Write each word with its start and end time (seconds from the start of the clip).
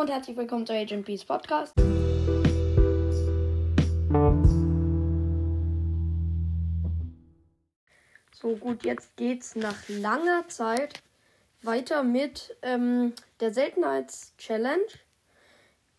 und 0.00 0.08
herzlich 0.08 0.34
willkommen 0.34 0.66
zu 0.66 0.72
Agent 0.72 1.04
Peace 1.04 1.26
Podcast. 1.26 1.74
So 8.32 8.56
gut, 8.56 8.82
jetzt 8.82 9.14
geht's 9.16 9.56
nach 9.56 9.76
langer 9.88 10.48
Zeit 10.48 11.02
weiter 11.60 12.02
mit 12.02 12.56
ähm, 12.62 13.12
der 13.40 13.52
Seltenheits-Challenge. 13.52 14.86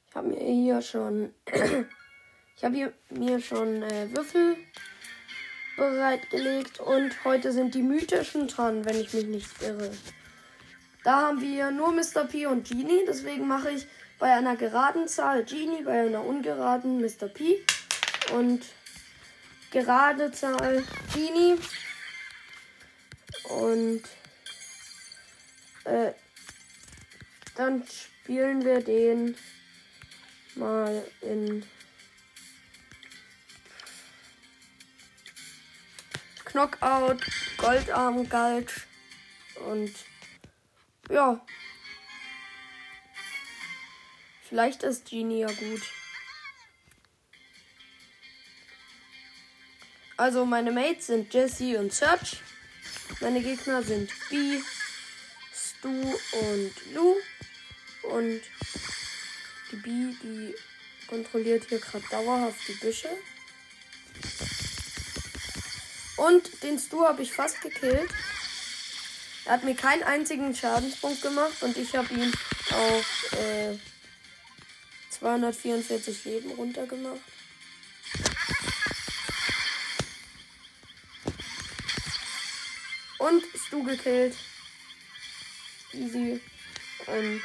Ich 0.09 0.16
habe 0.16 0.30
mir 0.30 0.40
hier 0.40 0.81
schon, 0.81 1.36
ich 2.58 2.63
habe 2.63 2.94
mir 3.12 3.40
schon 3.40 3.84
äh, 3.84 4.08
Würfel 4.16 4.58
bereitgelegt 5.77 6.80
und 6.80 7.23
heute 7.23 7.52
sind 7.52 7.76
die 7.76 7.84
mythischen 7.84 8.48
dran, 8.48 8.84
wenn 8.84 8.99
ich 8.99 9.13
mich 9.13 9.27
nicht 9.27 9.62
irre. 9.62 9.91
Da 11.04 11.22
haben 11.22 11.41
wir 11.41 11.72
nur 11.72 11.91
Mr. 11.91 12.26
P 12.26 12.46
und 12.46 12.68
Genie, 12.68 13.04
deswegen 13.08 13.48
mache 13.48 13.72
ich 13.72 13.88
bei 14.20 14.32
einer 14.32 14.55
geraden 14.55 15.08
Zahl 15.08 15.44
Genie, 15.44 15.84
bei 15.84 16.02
einer 16.02 16.23
ungeraden 16.23 17.02
Mr. 17.02 17.28
P 17.28 17.66
und 18.34 18.64
gerade 19.72 20.32
Zahl 20.32 20.84
Genie 21.14 21.58
und 23.45 24.04
äh, 25.86 26.12
dann 27.56 27.84
spielen 27.88 28.64
wir 28.64 28.81
den 28.81 29.36
mal 30.56 31.04
in 31.22 31.66
Knockout, 36.45 37.26
Goldarm, 37.58 38.28
Galt 38.30 38.72
und 39.68 39.94
ja. 41.12 41.46
Vielleicht 44.48 44.84
ist 44.84 45.09
Genie 45.09 45.42
ja 45.42 45.48
gut. 45.48 45.81
Also 50.18 50.45
meine 50.45 50.72
Mates 50.72 51.08
sind 51.08 51.34
Jesse 51.34 51.80
und 51.80 51.94
Search. 51.94 52.38
Meine 53.22 53.42
Gegner 53.42 53.81
sind 53.81 54.12
B, 54.30 54.59
Stu 55.53 55.90
und 55.90 56.94
Lou. 56.94 57.16
Und 58.03 58.42
die 59.72 59.75
B, 59.78 59.90
die 60.22 60.56
kontrolliert 61.08 61.66
hier 61.70 61.80
gerade 61.80 62.06
dauerhaft 62.09 62.68
die 62.68 62.73
Büsche. 62.73 63.09
Und 66.18 66.62
den 66.62 66.78
Stu 66.78 67.03
habe 67.03 67.23
ich 67.23 67.31
fast 67.34 67.62
gekillt. 67.62 68.12
Er 69.52 69.57
hat 69.57 69.66
mir 69.66 69.75
keinen 69.75 70.03
einzigen 70.03 70.55
Schadenspunkt 70.55 71.21
gemacht 71.21 71.61
und 71.61 71.75
ich 71.75 71.94
habe 71.94 72.13
ihn 72.13 72.31
auf 72.71 73.33
äh, 73.33 73.77
244 75.09 76.23
Leben 76.23 76.52
runtergemacht. 76.52 77.19
Und 83.17 83.44
Stu 83.53 83.83
gekillt. 83.83 84.38
Easy. 85.91 86.39
Und 87.07 87.41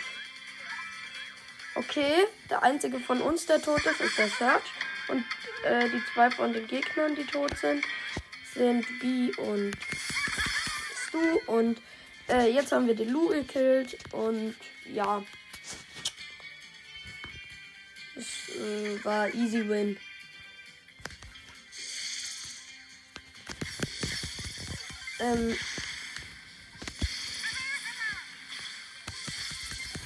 okay, 1.75 2.29
der 2.49 2.63
einzige 2.63 3.01
von 3.01 3.21
uns, 3.21 3.47
der 3.47 3.61
tot 3.61 3.85
ist, 3.85 4.01
ist 4.01 4.17
der 4.17 4.29
Search. 4.29 4.71
Und 5.09 5.25
äh, 5.65 5.89
die 5.89 6.03
zwei 6.15 6.31
von 6.31 6.53
den 6.53 6.69
Gegnern, 6.69 7.17
die 7.17 7.27
tot 7.27 7.59
sind, 7.59 7.85
sind 8.55 8.87
B 9.01 9.35
und 9.39 9.77
Stu. 11.09 11.19
Und 11.47 11.81
äh, 12.29 12.53
jetzt 12.53 12.73
haben 12.73 12.87
wir 12.87 12.95
den 12.95 13.11
Lu 13.11 13.29
gekillt. 13.29 13.97
Und 14.13 14.55
ja. 14.93 15.23
Es 18.15 18.55
äh, 18.57 19.05
war 19.05 19.33
easy 19.35 19.69
win. 19.69 19.97
Ähm, 25.19 25.57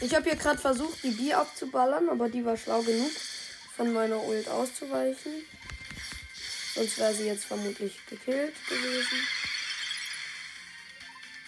ich 0.00 0.15
habe 0.15 0.25
hier 0.25 0.37
gerade 0.37 0.59
versucht, 0.59 1.03
die 1.03 1.11
B 1.11 1.33
abzuballern, 1.33 2.09
aber 2.09 2.28
die 2.28 2.45
war 2.45 2.56
schlau 2.56 2.83
genug, 2.83 3.11
von 3.77 3.93
meiner 3.93 4.22
Ult 4.22 4.49
auszuweichen. 4.49 5.33
Sonst 6.75 6.99
wäre 6.99 7.15
sie 7.15 7.27
jetzt 7.27 7.45
vermutlich 7.45 7.99
gekillt 8.06 8.55
gewesen. 8.69 9.19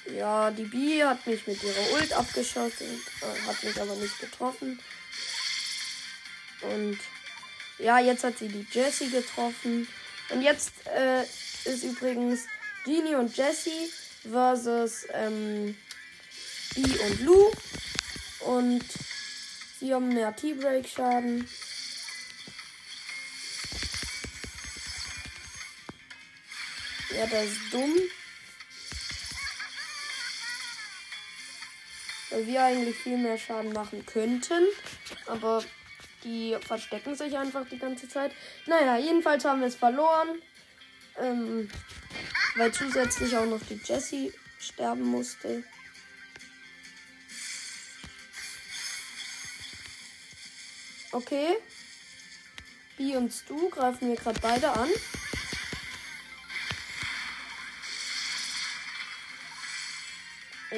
Ja, 0.07 0.51
die 0.51 0.65
B 0.65 1.05
hat 1.05 1.27
mich 1.27 1.47
mit 1.47 1.63
ihrer 1.63 1.93
Ult 1.95 2.13
abgeschossen, 2.13 3.01
äh, 3.21 3.47
hat 3.47 3.63
mich 3.63 3.81
aber 3.81 3.95
nicht 3.95 4.19
getroffen. 4.19 4.81
Und 6.63 6.99
ja, 7.79 7.99
jetzt 7.99 8.25
hat 8.25 8.39
sie 8.39 8.49
die 8.49 8.67
Jessie 8.73 9.11
getroffen. 9.11 9.87
Und 10.31 10.43
jetzt 10.43 10.73
äh, 10.87 11.23
ist 11.65 11.85
übrigens 11.85 12.47
Genie 12.85 13.15
und 13.15 13.37
Jessie 13.37 13.93
versus 14.29 15.07
ähm, 15.13 15.77
B 16.75 16.83
und 16.83 17.21
Lou. 17.21 17.51
Und 18.41 18.85
sie 19.79 19.95
haben 19.95 20.09
mehr 20.09 20.35
T-Break-Schaden. 20.35 21.49
Ja, 27.17 27.27
das 27.27 27.45
ist 27.45 27.61
dumm. 27.71 27.95
Weil 32.33 32.47
wir 32.47 32.63
eigentlich 32.63 32.97
viel 32.97 33.19
mehr 33.19 33.39
Schaden 33.39 33.73
machen 33.73 34.05
könnten. 34.07 34.65
Aber 35.27 35.63
die 36.25 36.57
verstecken 36.61 37.15
sich 37.15 37.37
einfach 37.37 37.67
die 37.69 37.79
ganze 37.79 38.09
Zeit. 38.09 38.33
Naja, 38.67 38.97
jedenfalls 38.97 39.45
haben 39.45 39.61
wir 39.61 39.69
es 39.69 39.75
verloren. 39.75 40.41
Ähm, 41.21 41.69
weil 42.57 42.73
zusätzlich 42.73 43.37
auch 43.37 43.47
noch 43.47 43.61
die 43.69 43.81
Jessie 43.85 44.33
sterben 44.59 45.03
musste. 45.03 45.65
Okay. 51.13 51.57
B 52.97 53.17
und 53.17 53.31
Stu 53.33 53.69
greifen 53.69 54.09
wir 54.09 54.17
gerade 54.17 54.41
beide 54.41 54.71
an. 54.71 54.89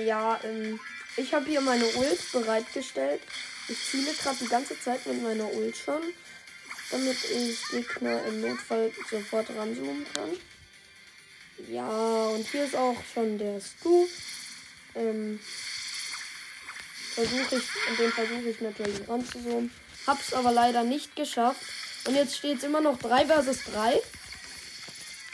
Ja, 0.04 0.40
ähm, 0.42 0.80
ich 1.16 1.32
habe 1.32 1.46
hier 1.46 1.60
meine 1.60 1.86
Ult 1.86 2.32
bereitgestellt. 2.32 3.20
Ich 3.68 3.78
ziele 3.90 4.12
gerade 4.12 4.36
die 4.40 4.48
ganze 4.48 4.78
Zeit 4.78 5.06
mit 5.06 5.22
meiner 5.22 5.50
Ult 5.52 5.76
schon, 5.76 6.02
damit 6.90 7.16
ich 7.24 7.58
Gegner 7.70 8.24
im 8.26 8.40
Notfall 8.40 8.92
sofort 9.10 9.48
ranzoomen 9.50 10.06
kann. 10.12 10.30
Ja, 11.68 12.26
und 12.26 12.46
hier 12.48 12.64
ist 12.64 12.76
auch 12.76 12.96
schon 13.12 13.38
der 13.38 13.60
Stu. 13.60 14.06
Ähm, 14.94 15.40
versuche 17.14 17.56
ich, 17.56 17.90
und 17.90 17.98
den 17.98 18.12
versuche 18.12 18.48
ich 18.48 18.60
natürlich 18.60 19.08
ranzuzoomen. 19.08 19.70
Hab's 20.06 20.34
aber 20.34 20.52
leider 20.52 20.82
nicht 20.82 21.16
geschafft. 21.16 21.62
Und 22.06 22.16
jetzt 22.16 22.36
steht 22.36 22.58
es 22.58 22.64
immer 22.64 22.80
noch 22.80 22.98
3 22.98 23.26
versus 23.26 23.64
3. 23.72 24.00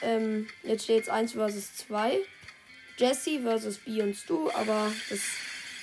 Ähm, 0.02 0.48
jetzt 0.62 0.84
steht 0.84 1.04
es 1.04 1.08
1 1.08 1.32
versus 1.32 1.74
2. 1.88 2.20
Jesse 2.97 3.41
versus 3.41 3.78
B 3.78 4.02
und 4.02 4.14
Stu, 4.14 4.50
aber 4.50 4.92
das 5.08 5.20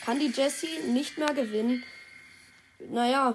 kann 0.07 0.19
die 0.19 0.31
Jessie 0.31 0.79
nicht 0.85 1.17
mehr 1.17 1.33
gewinnen. 1.33 1.83
Naja, 2.79 3.33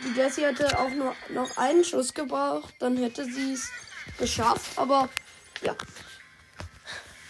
die 0.00 0.18
Jessie 0.18 0.42
hätte 0.42 0.76
auch 0.76 0.90
nur 0.90 1.14
noch 1.28 1.56
einen 1.56 1.84
Schuss 1.84 2.14
gebraucht, 2.14 2.74
dann 2.80 2.96
hätte 2.96 3.24
sie 3.24 3.52
es 3.52 3.70
geschafft, 4.18 4.76
aber 4.76 5.08
ja. 5.62 5.76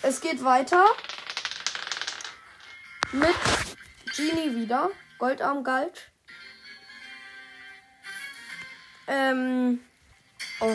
Es 0.00 0.22
geht 0.22 0.42
weiter 0.42 0.86
mit 3.12 3.34
Genie 4.16 4.62
wieder. 4.62 4.90
Goldarm 5.18 5.62
galt. 5.62 6.10
Ähm. 9.06 9.84
Oh. 10.60 10.74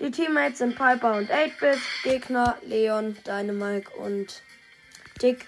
Die 0.00 0.10
Teammates 0.10 0.58
sind 0.58 0.74
Piper 0.74 1.18
und 1.18 1.30
8-Bit. 1.30 1.80
Gegner 2.02 2.56
Leon, 2.62 3.18
Dynamike 3.26 3.90
und 3.98 4.42
Tick. 5.18 5.46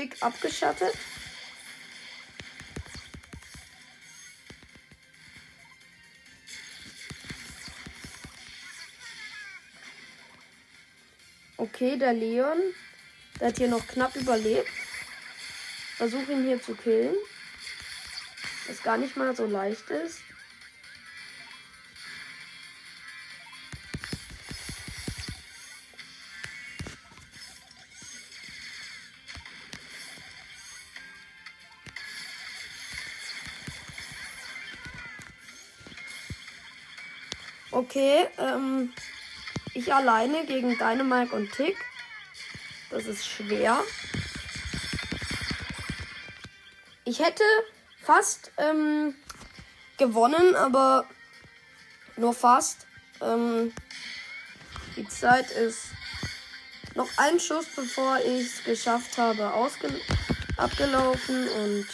Tick 0.00 0.16
abgeschattet. 0.22 0.94
Okay, 11.58 11.98
der 11.98 12.14
Leon. 12.14 12.56
Der 13.38 13.48
hat 13.48 13.58
hier 13.58 13.68
noch 13.68 13.86
knapp 13.86 14.16
überlebt. 14.16 14.70
Versuche 15.98 16.32
ihn 16.32 16.46
hier 16.46 16.62
zu 16.62 16.74
killen. 16.74 17.14
Was 18.68 18.82
gar 18.82 18.96
nicht 18.96 19.18
mal 19.18 19.36
so 19.36 19.44
leicht 19.44 19.90
ist. 19.90 20.20
Alleine 39.90 40.46
gegen 40.46 40.76
Dynamite 40.78 41.34
und 41.34 41.52
Tick. 41.52 41.76
Das 42.90 43.06
ist 43.06 43.26
schwer. 43.26 43.82
Ich 47.04 47.20
hätte 47.20 47.44
fast 48.02 48.52
ähm, 48.58 49.14
gewonnen, 49.96 50.56
aber 50.56 51.06
nur 52.16 52.34
fast. 52.34 52.86
Ähm, 53.20 53.72
die 54.96 55.06
Zeit 55.08 55.50
ist 55.50 55.86
noch 56.94 57.08
ein 57.16 57.38
Schuss, 57.38 57.66
bevor 57.74 58.18
ich 58.18 58.46
es 58.46 58.64
geschafft 58.64 59.18
habe, 59.18 59.52
abgelaufen 60.56 61.48
und 61.48 61.86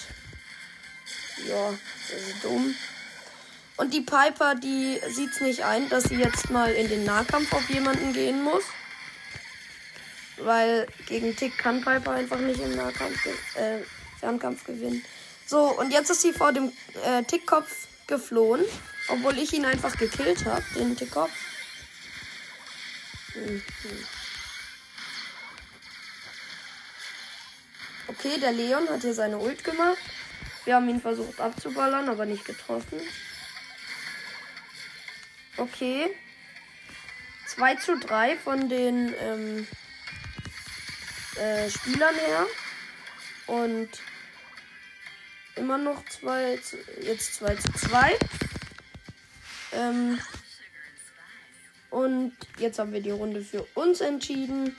ja, 1.46 1.74
das 2.10 2.20
ist 2.20 2.44
dumm. 2.44 2.74
Und 3.76 3.92
die 3.92 4.00
Piper, 4.00 4.54
die 4.54 5.00
sieht 5.08 5.32
es 5.32 5.40
nicht 5.40 5.64
ein, 5.64 5.88
dass 5.88 6.04
sie 6.04 6.16
jetzt 6.16 6.50
mal 6.50 6.72
in 6.72 6.88
den 6.88 7.04
Nahkampf 7.04 7.52
auf 7.52 7.68
jemanden 7.68 8.12
gehen 8.12 8.42
muss. 8.42 8.64
Weil 10.38 10.86
gegen 11.06 11.36
Tick 11.36 11.56
kann 11.58 11.82
Piper 11.82 12.12
einfach 12.12 12.38
nicht 12.38 12.60
im 12.60 12.74
Nahkampf, 12.74 13.26
äh, 13.56 13.80
Fernkampf 14.20 14.64
gewinnen. 14.64 15.04
So, 15.46 15.78
und 15.78 15.90
jetzt 15.90 16.10
ist 16.10 16.22
sie 16.22 16.32
vor 16.32 16.52
dem 16.52 16.72
äh, 17.04 17.22
Tickkopf 17.22 17.86
geflohen. 18.06 18.64
Obwohl 19.08 19.38
ich 19.38 19.52
ihn 19.52 19.64
einfach 19.64 19.96
gekillt 19.96 20.44
habe, 20.46 20.64
den 20.74 20.96
Tickkopf. 20.96 21.30
Okay, 28.08 28.40
der 28.40 28.52
Leon 28.52 28.88
hat 28.88 29.02
hier 29.02 29.14
seine 29.14 29.38
Ult 29.38 29.62
gemacht. 29.62 29.98
Wir 30.64 30.76
haben 30.76 30.88
ihn 30.88 31.00
versucht 31.00 31.38
abzuballern, 31.38 32.08
aber 32.08 32.26
nicht 32.26 32.44
getroffen. 32.44 33.00
Okay. 35.56 36.10
2 37.46 37.74
zu 37.76 37.98
3 37.98 38.36
von 38.36 38.68
den 38.68 39.14
ähm, 39.20 39.66
äh, 41.36 41.70
Spielern 41.70 42.14
her. 42.14 42.46
Und 43.46 43.88
immer 45.54 45.78
noch 45.78 46.04
2 46.04 46.58
zu, 46.58 46.76
jetzt 47.00 47.36
2 47.36 47.54
zu 47.56 47.72
2. 47.72 48.18
Ähm, 49.72 50.18
und 51.90 52.36
jetzt 52.58 52.78
haben 52.78 52.92
wir 52.92 53.00
die 53.00 53.10
Runde 53.10 53.40
für 53.40 53.62
uns 53.74 54.00
entschieden. 54.00 54.76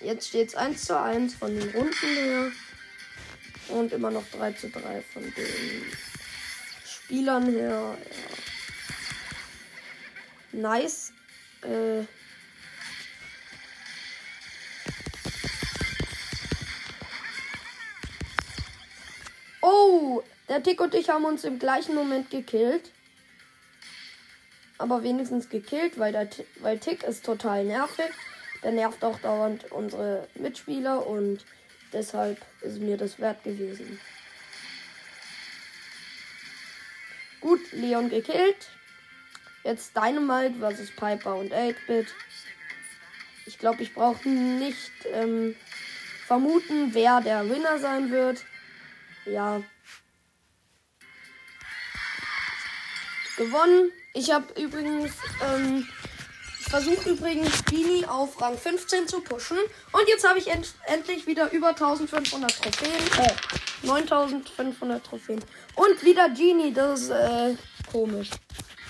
Jetzt 0.00 0.28
steht 0.28 0.48
es 0.48 0.54
1 0.54 0.84
zu 0.84 1.00
1 1.00 1.34
von 1.34 1.58
den 1.58 1.70
Runden 1.70 2.06
her. 2.06 2.52
Und 3.68 3.92
immer 3.92 4.10
noch 4.10 4.24
3 4.30 4.52
zu 4.52 4.70
3 4.70 5.02
von 5.02 5.22
den 5.22 5.92
Spielern 6.86 7.50
her. 7.50 7.98
Ja. 7.98 8.57
Nice. 10.52 11.12
Äh. 11.62 12.04
Oh, 19.60 20.22
der 20.48 20.62
Tick 20.62 20.80
und 20.80 20.94
ich 20.94 21.10
haben 21.10 21.24
uns 21.24 21.44
im 21.44 21.58
gleichen 21.58 21.94
Moment 21.94 22.30
gekillt. 22.30 22.92
Aber 24.78 25.02
wenigstens 25.02 25.48
gekillt, 25.48 25.98
weil, 25.98 26.12
der, 26.12 26.28
weil 26.60 26.78
Tick 26.78 27.02
ist 27.02 27.24
total 27.24 27.64
nervig. 27.64 28.10
Der 28.62 28.72
nervt 28.72 29.04
auch 29.04 29.18
dauernd 29.20 29.70
unsere 29.70 30.28
Mitspieler 30.34 31.06
und 31.06 31.44
deshalb 31.92 32.40
ist 32.62 32.78
mir 32.78 32.96
das 32.96 33.18
wert 33.18 33.42
gewesen. 33.44 34.00
Gut, 37.40 37.60
Leon 37.72 38.08
gekillt. 38.08 38.68
Jetzt 39.68 39.94
Dynamite 39.94 40.54
versus 40.60 40.90
Piper 40.90 41.36
und 41.36 41.52
8-Bit. 41.52 42.06
Ich 43.44 43.58
glaube, 43.58 43.82
ich 43.82 43.92
brauche 43.92 44.26
nicht 44.26 44.90
ähm, 45.12 45.54
vermuten, 46.26 46.94
wer 46.94 47.20
der 47.20 47.50
Winner 47.50 47.78
sein 47.78 48.10
wird. 48.10 48.46
Ja. 49.26 49.62
Gewonnen. 53.36 53.92
Ich 54.14 54.30
habe 54.30 54.46
übrigens, 54.58 55.12
ähm, 55.46 55.86
ich 56.60 56.66
versuche 56.66 57.10
übrigens 57.10 57.62
Genie 57.66 58.06
auf 58.06 58.40
Rang 58.40 58.56
15 58.56 59.06
zu 59.06 59.20
pushen. 59.20 59.58
Und 59.92 60.08
jetzt 60.08 60.26
habe 60.26 60.38
ich 60.38 60.46
end 60.48 60.72
endlich 60.86 61.26
wieder 61.26 61.52
über 61.52 61.68
1500 61.68 62.56
Trophäen. 62.56 63.22
Äh, 63.22 63.86
9500 63.86 65.04
Trophäen. 65.04 65.44
Und 65.74 66.02
wieder 66.02 66.30
Genie, 66.30 66.72
das 66.72 67.02
ist 67.02 67.10
äh, 67.10 67.54
komisch 67.92 68.30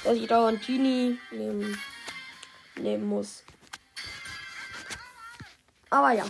dass 0.04 0.16
ich 0.16 0.26
dauernd 0.26 0.64
Genie 0.66 1.18
nehmen, 1.30 1.80
nehmen 2.76 3.06
muss. 3.06 3.44
Aber 5.90 6.12
ja. 6.12 6.24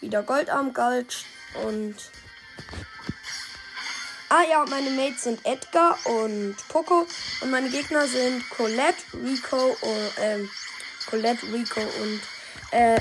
Wieder 0.00 0.22
Goldarm 0.22 0.72
Gulch 0.72 1.24
und. 1.66 1.96
Ah 4.28 4.42
ja, 4.48 4.64
meine 4.70 4.90
Mates 4.90 5.24
sind 5.24 5.44
Edgar 5.44 5.98
und 6.06 6.56
Poco 6.68 7.04
und 7.40 7.50
meine 7.50 7.68
Gegner 7.68 8.06
sind 8.06 8.48
Colette, 8.50 9.02
Rico 9.12 9.76
und 9.80 10.12
ähm, 10.18 10.48
Colette, 11.06 11.44
Rico 11.52 11.80
und 11.80 12.20
äh, 12.70 13.00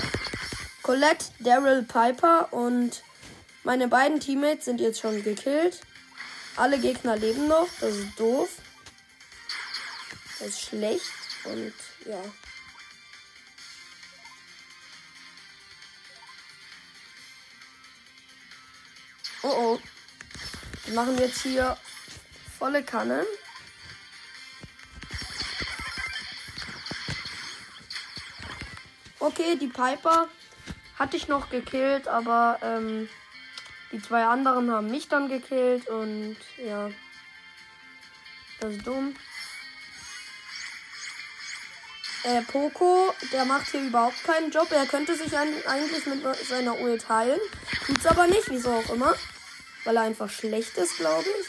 Colette, 0.81 1.25
Daryl, 1.38 1.84
Piper 1.84 2.52
und 2.52 3.04
meine 3.63 3.88
beiden 3.88 4.19
Teammates 4.19 4.66
sind 4.66 4.81
jetzt 4.81 5.00
schon 5.00 5.24
gekillt. 5.24 5.81
Alle 6.56 6.80
Gegner 6.80 7.16
leben 7.16 7.48
noch, 7.48 7.68
das 7.80 7.95
ist 7.95 8.19
doof. 8.19 8.50
Das 10.40 10.48
ist 10.48 10.62
schlecht 10.62 11.04
und 11.44 11.74
ja. 12.06 12.24
Oh 19.44 19.48
oh. 19.48 19.80
Wir 20.86 20.94
machen 20.96 21.18
jetzt 21.18 21.42
hier 21.42 21.78
volle 22.58 22.84
Kanne. 22.84 23.26
Okay, 29.19 29.58
die 29.58 29.68
Piper 29.68 30.30
hatte 30.98 31.18
ich 31.18 31.28
noch 31.28 31.50
gekillt, 31.50 32.08
aber 32.08 32.60
ähm, 32.62 33.10
die 33.92 34.02
zwei 34.02 34.26
anderen 34.26 34.72
haben 34.72 34.90
mich 34.90 35.10
dann 35.10 35.28
gekillt 35.28 35.88
und 35.90 36.38
ja. 36.58 36.90
Das 38.62 38.74
ist 38.74 38.88
dumm. 38.88 39.16
Äh, 42.23 42.42
Poco, 42.42 43.14
der 43.31 43.45
macht 43.45 43.68
hier 43.68 43.81
überhaupt 43.81 44.23
keinen 44.23 44.52
Job. 44.52 44.69
Er 44.71 44.85
könnte 44.85 45.16
sich 45.16 45.38
eigentlich 45.38 46.06
mit 46.06 46.21
seiner 46.47 46.80
Ult 46.80 47.07
heilen. 47.07 47.40
Tut's 47.85 48.06
aber 48.06 48.28
nicht, 48.28 48.49
wieso 48.49 48.71
auch 48.71 48.90
immer. 48.90 49.16
Weil 49.85 49.95
er 49.95 50.04
einfach 50.04 50.30
schlecht 50.30 50.78
ist, 50.78 50.97
glaube 50.97 51.26
ich. 51.40 51.47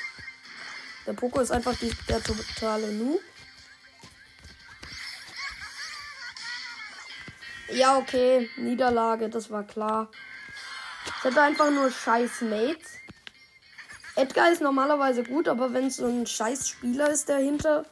Der 1.06 1.14
Poco 1.14 1.40
ist 1.40 1.50
einfach 1.50 1.74
die, 1.76 1.92
der 2.08 2.22
totale 2.22 2.92
Nu. 2.92 3.18
Ja, 7.72 7.96
okay. 7.96 8.48
Niederlage, 8.56 9.28
das 9.28 9.50
war 9.50 9.64
klar. 9.64 10.08
Ich 11.18 11.24
hatte 11.24 11.42
einfach 11.42 11.70
nur 11.70 11.90
scheiß 11.90 12.42
Mates. 12.42 12.92
Edgar 14.14 14.52
ist 14.52 14.60
normalerweise 14.60 15.24
gut, 15.24 15.48
aber 15.48 15.72
wenn 15.72 15.86
es 15.86 15.96
so 15.96 16.06
ein 16.06 16.26
scheiß 16.26 16.68
Spieler 16.68 17.10
ist, 17.10 17.28
der 17.28 17.38
hinter 17.38 17.86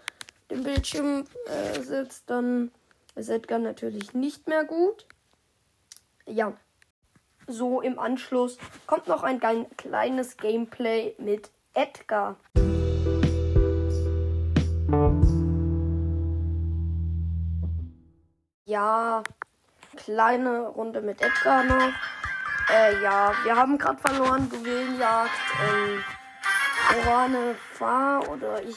dem 0.51 0.63
Bildschirm 0.63 1.25
äh, 1.47 1.81
sitzt, 1.81 2.31
dann 2.31 2.71
ist 3.15 3.29
Edgar 3.29 3.59
natürlich 3.59 4.15
nicht 4.15 4.47
mehr 4.49 4.65
gut. 4.65 5.07
Ja. 6.27 6.53
So 7.47 7.81
im 7.81 7.99
Anschluss 7.99 8.59
kommt 8.87 9.09
noch 9.09 9.23
ein 9.23 9.41
kleines 9.77 10.37
Gameplay 10.37 11.15
mit 11.19 11.51
Edgar. 11.73 12.37
Ja, 18.67 19.23
kleine 19.97 20.69
Runde 20.69 21.01
mit 21.01 21.23
Edgar 21.23 21.65
noch. 21.65 21.93
Äh, 22.71 23.03
ja, 23.03 23.33
wir 23.45 23.57
haben 23.57 23.79
gerade 23.79 23.99
verloren. 23.99 24.51
Juwelenjagd. 24.53 25.31
Ähm, 25.63 26.05
Orane 26.97 27.55
Fahr 27.73 28.29
oder 28.31 28.63
ich 28.63 28.77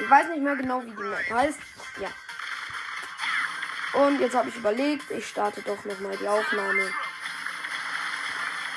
ich 0.00 0.10
weiß 0.10 0.28
nicht 0.28 0.42
mehr 0.42 0.56
genau, 0.56 0.82
wie 0.82 0.90
die 0.90 1.02
Map 1.02 1.30
heißt. 1.30 1.58
Ja. 2.00 2.08
Und 3.92 4.20
jetzt 4.20 4.34
habe 4.34 4.48
ich 4.48 4.56
überlegt, 4.56 5.10
ich 5.10 5.26
starte 5.26 5.62
doch 5.62 5.84
nochmal 5.84 6.16
die 6.16 6.28
Aufnahme. 6.28 6.92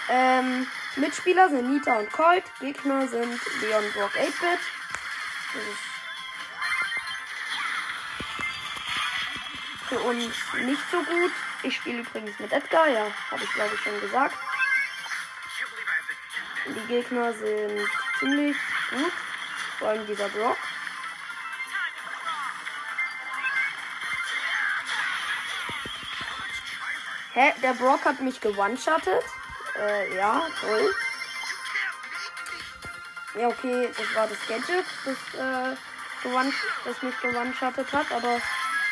Ähm, 0.10 0.68
Mitspieler 0.96 1.50
sind 1.50 1.72
Nita 1.72 1.94
und 1.94 2.12
Colt. 2.12 2.44
Gegner 2.60 3.08
sind 3.08 3.40
Leon 3.62 3.84
Brock 3.94 4.12
8-Bit. 4.16 4.60
Das 5.54 5.64
ist 5.64 5.94
für 9.88 10.00
uns 10.00 10.34
nicht 10.66 10.82
so 10.92 10.98
gut. 10.98 11.32
Ich 11.64 11.76
spiele 11.76 12.02
übrigens 12.02 12.38
mit 12.40 12.52
Edgar, 12.52 12.88
ja, 12.88 13.06
habe 13.32 13.44
ich 13.44 13.54
glaube 13.54 13.76
ich 13.76 13.82
schon 13.82 14.02
gesagt. 14.02 14.36
Die 16.66 16.88
Gegner 16.88 17.34
sind 17.34 17.88
ziemlich 18.20 18.58
gut, 18.90 19.14
vor 19.78 19.90
allem 19.90 20.08
dieser 20.08 20.30
Brock. 20.30 20.58
Hä? 27.34 27.52
Der 27.64 27.74
Brock 27.74 28.06
hat 28.06 28.20
mich 28.20 28.40
gewone-shottet? 28.40 29.24
Äh, 29.76 30.16
ja, 30.16 30.48
toll. 30.62 30.94
Ja, 33.34 33.48
okay, 33.48 33.90
das 33.98 34.16
war 34.16 34.28
das 34.28 34.38
Gadget, 34.48 34.86
das, 35.04 35.18
äh, 35.40 35.76
gewone 36.22 36.54
das 36.86 37.02
mich 37.02 37.20
gewone-shottet 37.22 37.92
hat, 37.92 38.12
aber 38.12 38.40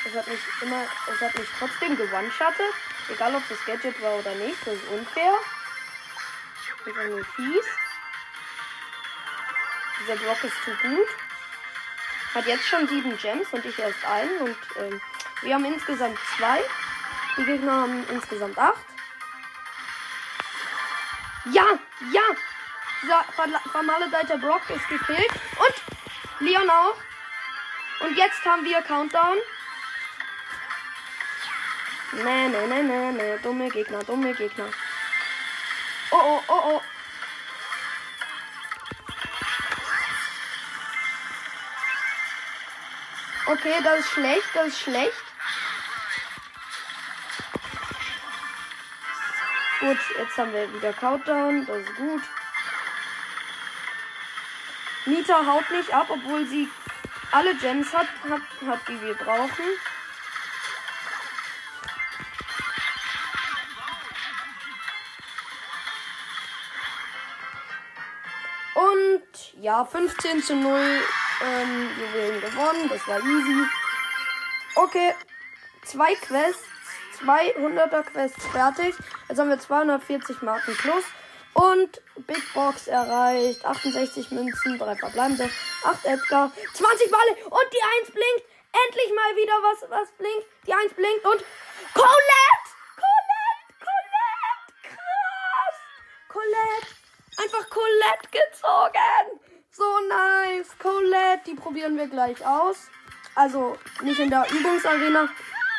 es 0.06 0.16
hat 0.16 0.28
mich 0.28 0.40
immer, 0.62 0.84
es 1.14 1.22
hat 1.22 1.38
mich 1.38 1.48
trotzdem 1.60 1.96
gewone-shottet. 1.96 2.74
Egal 3.10 3.36
ob 3.36 3.44
das 3.48 3.64
Gadget 3.66 4.02
war 4.02 4.14
oder 4.14 4.34
nicht, 4.34 4.58
das 4.66 4.74
ist 4.74 4.88
unfair. 4.88 5.34
Das 6.84 6.96
ist 6.96 7.10
nur 7.10 7.26
fies. 7.36 7.66
Dieser 10.00 10.16
Block 10.16 10.44
ist 10.44 10.64
zu 10.66 10.72
gut. 10.82 11.08
Hat 12.34 12.48
jetzt 12.48 12.68
schon 12.68 12.88
sieben 12.88 13.16
Gems 13.18 13.48
und 13.52 13.64
ich 13.66 13.78
erst 13.78 14.04
einen. 14.04 14.40
Und 14.40 14.58
ähm, 14.78 15.02
wir 15.44 15.54
haben 15.54 15.66
insgesamt 15.66 16.18
zwei. 16.38 16.64
Die 17.38 17.44
Gegner 17.46 17.72
haben 17.72 18.06
insgesamt 18.10 18.58
acht. 18.58 18.86
Ja, 21.46 21.66
ja. 22.12 22.22
Dieser 23.02 23.24
vermaledeite 23.72 24.38
Brock 24.38 24.62
ist 24.70 24.88
gekillt. 24.90 25.32
Und 25.58 26.48
Leon 26.48 26.70
auch. 26.70 26.98
Und 28.02 28.16
jetzt 28.18 28.44
haben 28.46 28.64
wir 28.66 28.82
Countdown. 28.82 29.38
Nee, 32.14 32.48
nee, 32.50 32.68
nee, 32.68 32.84
nee, 32.84 33.12
nee. 33.12 33.38
Dumme 33.42 33.70
Gegner, 33.70 34.04
dumme 34.04 34.34
Gegner. 34.34 34.68
Oh, 36.12 36.18
oh, 36.22 36.44
oh, 36.48 36.62
oh. 36.64 36.82
Okay, 43.52 43.76
das 43.84 44.00
ist 44.00 44.12
schlecht, 44.12 44.50
das 44.54 44.68
ist 44.68 44.82
schlecht. 44.82 45.31
Gut, 49.92 50.00
jetzt 50.18 50.38
haben 50.38 50.54
wir 50.54 50.74
wieder 50.74 50.94
Countdown, 50.94 51.66
das 51.66 51.80
ist 51.80 51.96
gut. 51.98 52.22
Nita 55.06 55.46
haut 55.46 55.70
nicht 55.70 55.94
ab, 55.94 56.06
obwohl 56.08 56.48
sie 56.48 56.70
alle 57.34 57.54
Gems 57.56 57.92
hat, 57.94 58.08
hat, 58.30 58.42
hat 58.66 58.88
die 58.88 59.02
wir 59.02 59.16
brauchen. 59.16 59.66
Und 68.76 69.54
ja, 69.62 69.84
15 69.84 70.42
zu 70.42 70.56
0 70.56 71.02
ähm, 71.44 71.90
Juwelen 72.00 72.40
gewonnen. 72.40 72.88
Das 72.88 73.06
war 73.10 73.20
easy. 73.20 73.66
Okay. 74.76 75.16
Zwei 75.84 76.16
Quests. 76.16 76.71
200er 77.24 78.04
Quests 78.04 78.46
fertig. 78.48 78.96
Jetzt 79.28 79.40
haben 79.40 79.50
wir 79.50 79.60
240 79.60 80.42
Marken 80.42 80.76
plus. 80.78 81.04
Und 81.54 82.02
Big 82.28 82.54
Box 82.54 82.88
erreicht. 82.88 83.66
68 83.66 84.32
Münzen, 84.32 84.80
3 84.80 84.96
verbleibende, 84.96 85.50
8 85.84 86.06
Edgar, 86.06 86.52
20 86.74 87.12
Bale 87.12 87.46
und 87.46 87.68
die 87.74 87.84
1 88.02 88.12
blinkt. 88.12 88.46
Endlich 88.88 89.14
mal 89.14 89.36
wieder 89.36 89.54
was, 89.62 89.90
was 89.90 90.12
blinkt. 90.18 90.48
Die 90.66 90.74
1 90.74 90.94
blinkt 90.94 91.26
und 91.26 91.44
Colette! 91.94 92.68
Colette! 92.96 93.64
Colette! 93.84 94.74
Krass! 94.88 95.78
Colette! 96.30 96.88
Einfach 97.38 97.70
Colette 97.70 98.30
gezogen! 98.32 99.42
So 99.72 99.84
nice. 100.08 100.70
Colette, 100.80 101.44
die 101.48 101.56
probieren 101.56 101.98
wir 101.98 102.08
gleich 102.08 102.46
aus. 102.46 102.90
Also 103.36 103.78
nicht 104.02 104.20
in 104.20 104.30
der 104.30 104.46
Übungsarena, 104.52 105.30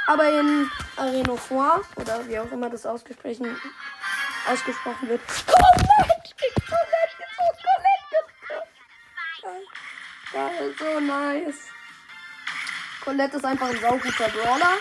aber 0.07 0.29
in 0.29 0.71
Arena 0.97 1.37
Four 1.37 1.83
oder 1.97 2.27
wie 2.29 2.39
auch 2.39 2.51
immer 2.51 2.71
das 2.71 2.87
ausgesprochen, 2.87 3.57
ausgesprochen 4.51 5.09
wird. 5.09 5.21
Colette! 5.47 6.23
Colette 6.69 7.17
gezogen, 7.19 7.59
Colette 7.63 8.07
gezogen. 10.33 10.79
So 10.79 11.01
nice. 11.01 11.69
Colette 13.05 13.37
ist 13.37 13.45
einfach 13.45 13.69
ein 13.69 13.81
sauguter 13.81 14.29
Brawler. 14.29 14.79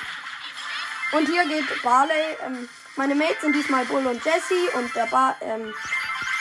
Und 1.11 1.27
hier 1.27 1.45
geht 1.45 1.83
Barley. 1.83 2.37
Ähm, 2.45 2.69
meine 2.95 3.15
Mates 3.15 3.41
sind 3.41 3.53
diesmal 3.53 3.85
Bull 3.85 4.05
und 4.05 4.23
Jesse 4.23 4.69
und 4.75 4.95
der 4.95 5.07
Bar, 5.07 5.35
ähm, 5.41 5.73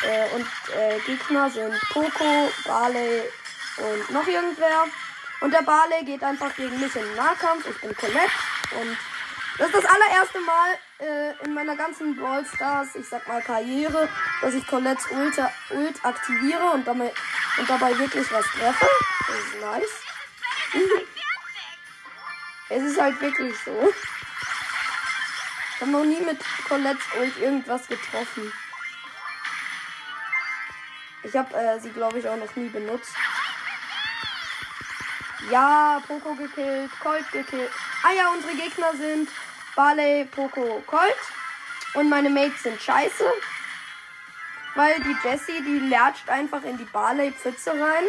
äh, 0.03 0.35
und 0.35 0.47
äh, 0.75 0.99
Gegner 1.07 1.51
sind 1.51 1.75
Poco, 1.93 2.51
Barley 2.67 3.23
und 3.79 4.11
noch 4.11 4.27
irgendwer. 4.27 4.87
Und 5.41 5.53
der 5.53 5.63
Barley 5.63 6.05
geht 6.05 6.23
einfach 6.23 6.55
gegen 6.55 6.79
mich 6.79 6.95
in 6.95 7.03
den 7.03 7.17
Nahkampf. 7.17 7.67
Ich 7.69 7.81
bin 7.81 7.97
Colette. 7.97 8.31
Und 8.73 8.97
das 9.59 9.69
ist 9.69 9.77
das 9.77 9.85
allererste 9.85 10.41
Mal 10.41 10.79
äh, 11.01 11.45
in 11.45 11.55
meiner 11.55 11.77
ganzen 11.77 12.17
Brawl 12.17 12.45
Stars, 12.47 12.95
ich 12.95 13.07
sag 13.07 13.27
mal 13.29 13.43
Karriere, 13.43 14.09
dass 14.41 14.55
ich 14.55 14.67
Colettes 14.67 15.11
Ult, 15.11 15.37
Ult 15.71 16.05
aktiviere 16.05 16.71
und 16.71 16.87
dabei, 16.87 17.13
und 17.59 17.69
dabei 17.69 17.99
wirklich 17.99 18.31
was 18.33 18.47
treffe. 18.47 18.87
Das 19.27 19.37
ist 19.37 19.61
nice. 19.61 20.03
es 22.71 22.83
ist 22.85 23.01
halt 23.01 23.21
wirklich 23.21 23.55
so. 23.65 23.93
Ich 25.75 25.81
habe 25.83 25.91
noch 25.91 26.05
nie 26.05 26.21
mit 26.21 26.39
Colettes 26.69 27.05
Ult 27.19 27.37
irgendwas 27.39 27.87
getroffen. 27.87 28.53
Ich 31.23 31.37
habe 31.37 31.55
äh, 31.55 31.79
sie, 31.81 31.91
glaube 31.91 32.19
ich, 32.19 32.27
auch 32.27 32.37
noch 32.37 32.55
nie 32.57 32.69
benutzt. 32.69 33.15
Ja, 35.51 36.03
Poco 36.07 36.35
gekillt, 36.35 36.91
Colt 37.01 37.31
gekillt. 37.33 37.71
Ah 38.03 38.13
ja, 38.13 38.31
unsere 38.31 38.55
Gegner 38.55 38.93
sind 38.97 39.29
Barley, 39.77 40.25
Poco, 40.25 40.83
Colt. 40.87 41.17
Und 41.95 42.09
meine 42.09 42.31
Mates 42.31 42.63
sind 42.63 42.81
scheiße. 42.81 43.25
Weil 44.75 45.01
die 45.01 45.17
Jessie, 45.25 45.63
die 45.63 45.81
lertscht 45.89 46.29
einfach 46.29 46.63
in 46.63 46.79
die 46.79 46.85
Barley-Pfütze 46.85 47.73
rein. 47.73 48.05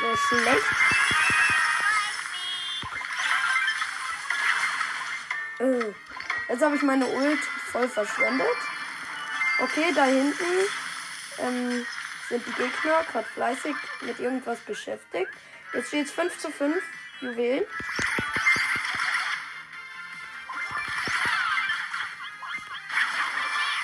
So 0.00 0.16
schlecht. 0.16 0.64
Äh, 5.58 5.94
jetzt 6.48 6.62
habe 6.62 6.76
ich 6.76 6.82
meine 6.82 7.06
Ult 7.06 7.44
voll 7.70 7.88
verschwendet. 7.88 8.46
Okay, 9.62 9.92
da 9.94 10.04
hinten 10.04 10.44
ähm, 11.38 11.86
sind 12.28 12.46
die 12.46 12.52
Gegner 12.52 13.04
gerade 13.10 13.28
fleißig 13.34 13.74
mit 14.02 14.18
irgendwas 14.18 14.58
beschäftigt. 14.60 15.30
Jetzt 15.72 15.88
steht 15.88 16.06
es 16.06 16.12
5 16.12 16.38
zu 16.38 16.50
5 16.50 16.76
Juwelen. 17.20 17.64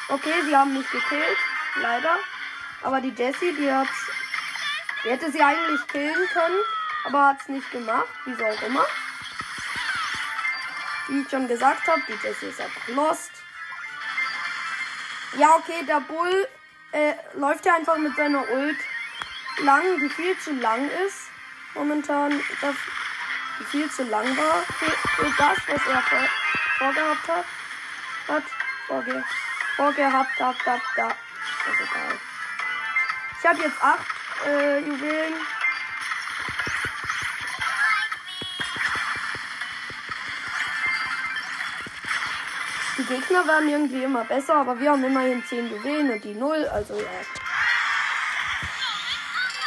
Okay, 0.09 0.43
sie 0.45 0.57
haben 0.57 0.75
mich 0.75 0.91
gekillt. 0.91 1.39
Leider. 1.81 2.17
Aber 2.83 3.01
die 3.01 3.11
Jessie, 3.11 3.55
die 3.55 3.71
hat 3.73 3.89
die 5.05 5.11
hätte 5.11 5.33
sie 5.33 5.43
eigentlich 5.43 5.85
killen 5.89 6.29
können, 6.33 6.63
aber 7.05 7.27
hat 7.29 7.41
es 7.41 7.49
nicht 7.49 7.71
gemacht. 7.73 8.07
Wieso 8.25 8.45
auch 8.45 8.63
immer. 8.63 8.87
Wie 11.09 11.23
ich 11.23 11.29
schon 11.29 11.49
gesagt 11.49 11.87
habe, 11.89 12.01
die 12.07 12.27
Jessie 12.27 12.47
ist 12.47 12.61
einfach 12.61 12.89
lost. 12.89 13.33
Ja, 15.37 15.57
okay, 15.57 15.85
der 15.87 16.01
Bull 16.01 16.47
äh, 16.93 17.15
läuft 17.35 17.67
ja 17.67 17.75
einfach 17.75 17.97
mit 17.97 18.15
seiner 18.15 18.49
Ult 18.49 18.77
lang, 19.65 19.83
die 19.99 20.09
viel 20.09 20.39
zu 20.39 20.53
lang 20.53 20.89
ist. 21.07 21.31
Momentan, 21.75 22.41
das, 22.61 22.77
viel 23.65 23.91
zu 23.91 24.05
lang 24.05 24.25
war 24.37 24.63
für, 24.79 24.91
für 24.91 25.33
das, 25.39 25.59
was 25.67 25.87
er 25.87 26.03
vor, 26.03 26.29
vorgehabt 26.79 27.29
hat. 27.29 27.45
Hat 28.29 28.45
vorge, 28.87 29.25
vorgehabt, 29.77 30.41
hat, 30.41 30.67
hat, 30.67 30.81
da. 30.97 31.09
Ist 31.09 31.81
egal. 31.81 32.19
Ich 33.39 33.49
habe 33.49 33.63
jetzt 33.63 33.83
acht 33.83 34.07
äh, 34.47 34.79
Juwelen. 34.81 35.35
Die 42.99 43.05
Gegner 43.05 43.47
werden 43.47 43.69
irgendwie 43.69 44.05
immer 44.05 44.25
besser, 44.25 44.57
aber 44.57 44.79
wir 44.79 44.91
haben 44.93 45.03
immerhin 45.03 45.45
10 45.45 45.71
Juwelen 45.71 46.13
und 46.13 46.23
die 46.23 46.35
0, 46.35 46.69
also 46.69 46.95
ja. 46.95 47.09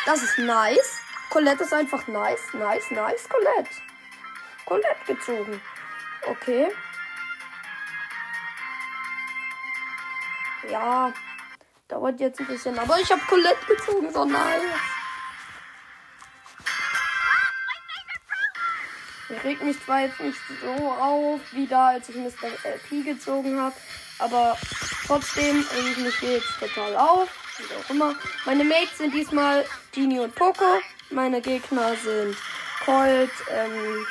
Das 0.05 0.21
ist 0.21 0.37
nice. 0.37 0.94
Colette 1.35 1.65
ist 1.65 1.73
einfach 1.73 2.07
nice, 2.07 2.53
nice, 2.53 2.91
nice, 2.91 3.27
Colette. 3.27 3.69
Colette 4.65 5.05
gezogen. 5.05 5.61
Okay. 6.25 6.71
Ja, 10.71 11.11
dauert 11.89 12.21
jetzt 12.21 12.39
ein 12.39 12.47
bisschen, 12.47 12.79
aber 12.79 12.97
ich 13.01 13.11
habe 13.11 13.21
Colette 13.27 13.65
gezogen, 13.67 14.13
so 14.13 14.23
nice. 14.23 14.61
Ich 19.27 19.43
reg 19.43 19.61
mich 19.61 19.83
zwar 19.83 20.03
jetzt 20.03 20.21
nicht 20.21 20.39
so 20.61 20.89
auf, 20.89 21.41
wie 21.51 21.67
da, 21.67 21.87
als 21.87 22.07
ich 22.07 22.15
Mr. 22.15 22.47
LP 22.63 23.03
gezogen 23.03 23.59
habe, 23.59 23.75
aber 24.19 24.57
trotzdem 25.05 25.57
reg 25.57 25.85
ich 25.91 25.97
mich 25.97 26.21
jetzt 26.21 26.59
total 26.61 26.95
auf. 26.95 27.27
Wie 27.57 27.75
auch 27.75 27.89
immer. 27.89 28.15
Meine 28.45 28.63
Mates 28.63 28.99
sind 28.99 29.13
diesmal 29.13 29.65
Genie 29.91 30.19
und 30.19 30.33
Poco. 30.33 30.79
Meine 31.11 31.39
Gegner 31.41 31.95
sind 31.95 32.35
Colt, 32.83 33.31
ähm, 33.49 34.05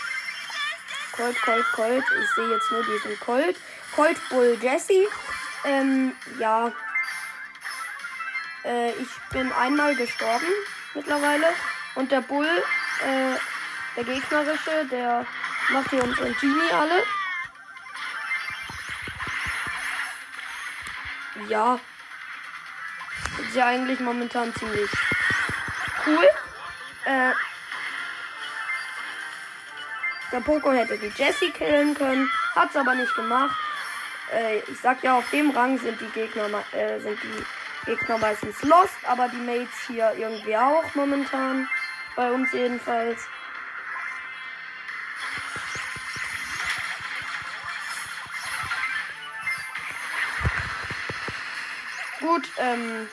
Colt, 1.12 1.36
Colt, 1.42 1.64
Colt. 1.74 2.04
Ich 2.22 2.30
sehe 2.34 2.50
jetzt 2.50 2.70
nur 2.70 2.84
diesen 2.84 3.18
Colt. 3.20 3.56
Colt, 3.94 4.16
Bull, 4.28 4.56
Jesse. 4.60 5.08
Ähm, 5.64 6.12
ja. 6.38 6.72
Äh, 8.64 8.90
ich 8.92 9.08
bin 9.30 9.52
einmal 9.52 9.94
gestorben 9.96 10.46
mittlerweile. 10.94 11.46
Und 11.96 12.10
der 12.10 12.20
Bull, 12.20 12.46
äh, 12.46 13.36
der 13.96 14.04
gegnerische, 14.04 14.86
der 14.90 15.26
macht 15.70 15.90
hier 15.90 16.02
unseren 16.02 16.34
Genie 16.40 16.72
alle. 16.72 17.02
Ja. 21.48 21.80
Ist 23.40 23.56
ja 23.56 23.66
eigentlich 23.66 24.00
momentan 24.00 24.54
ziemlich 24.54 24.90
cool. 26.06 26.28
Äh, 27.04 27.32
der 30.32 30.40
Poco 30.40 30.72
hätte 30.72 30.98
die 30.98 31.12
Jessie 31.14 31.50
killen 31.50 31.94
können, 31.94 32.28
hat's 32.56 32.76
aber 32.76 32.94
nicht 32.94 33.14
gemacht. 33.14 33.54
Äh, 34.32 34.58
ich 34.60 34.80
sag 34.80 35.02
ja, 35.02 35.18
auf 35.18 35.30
dem 35.30 35.50
Rang 35.50 35.78
sind 35.78 36.00
die 36.00 36.08
Gegner, 36.08 36.48
äh, 36.72 36.98
sind 36.98 37.18
die 37.22 37.44
Gegner 37.86 38.18
meistens 38.18 38.62
lost, 38.62 38.96
aber 39.06 39.28
die 39.28 39.36
Mates 39.36 39.86
hier 39.86 40.12
irgendwie 40.16 40.56
auch 40.56 40.94
momentan. 40.94 41.68
Bei 42.16 42.30
uns 42.30 42.50
jedenfalls. 42.52 43.20
Gut, 52.20 52.48
ähm, 52.58 53.08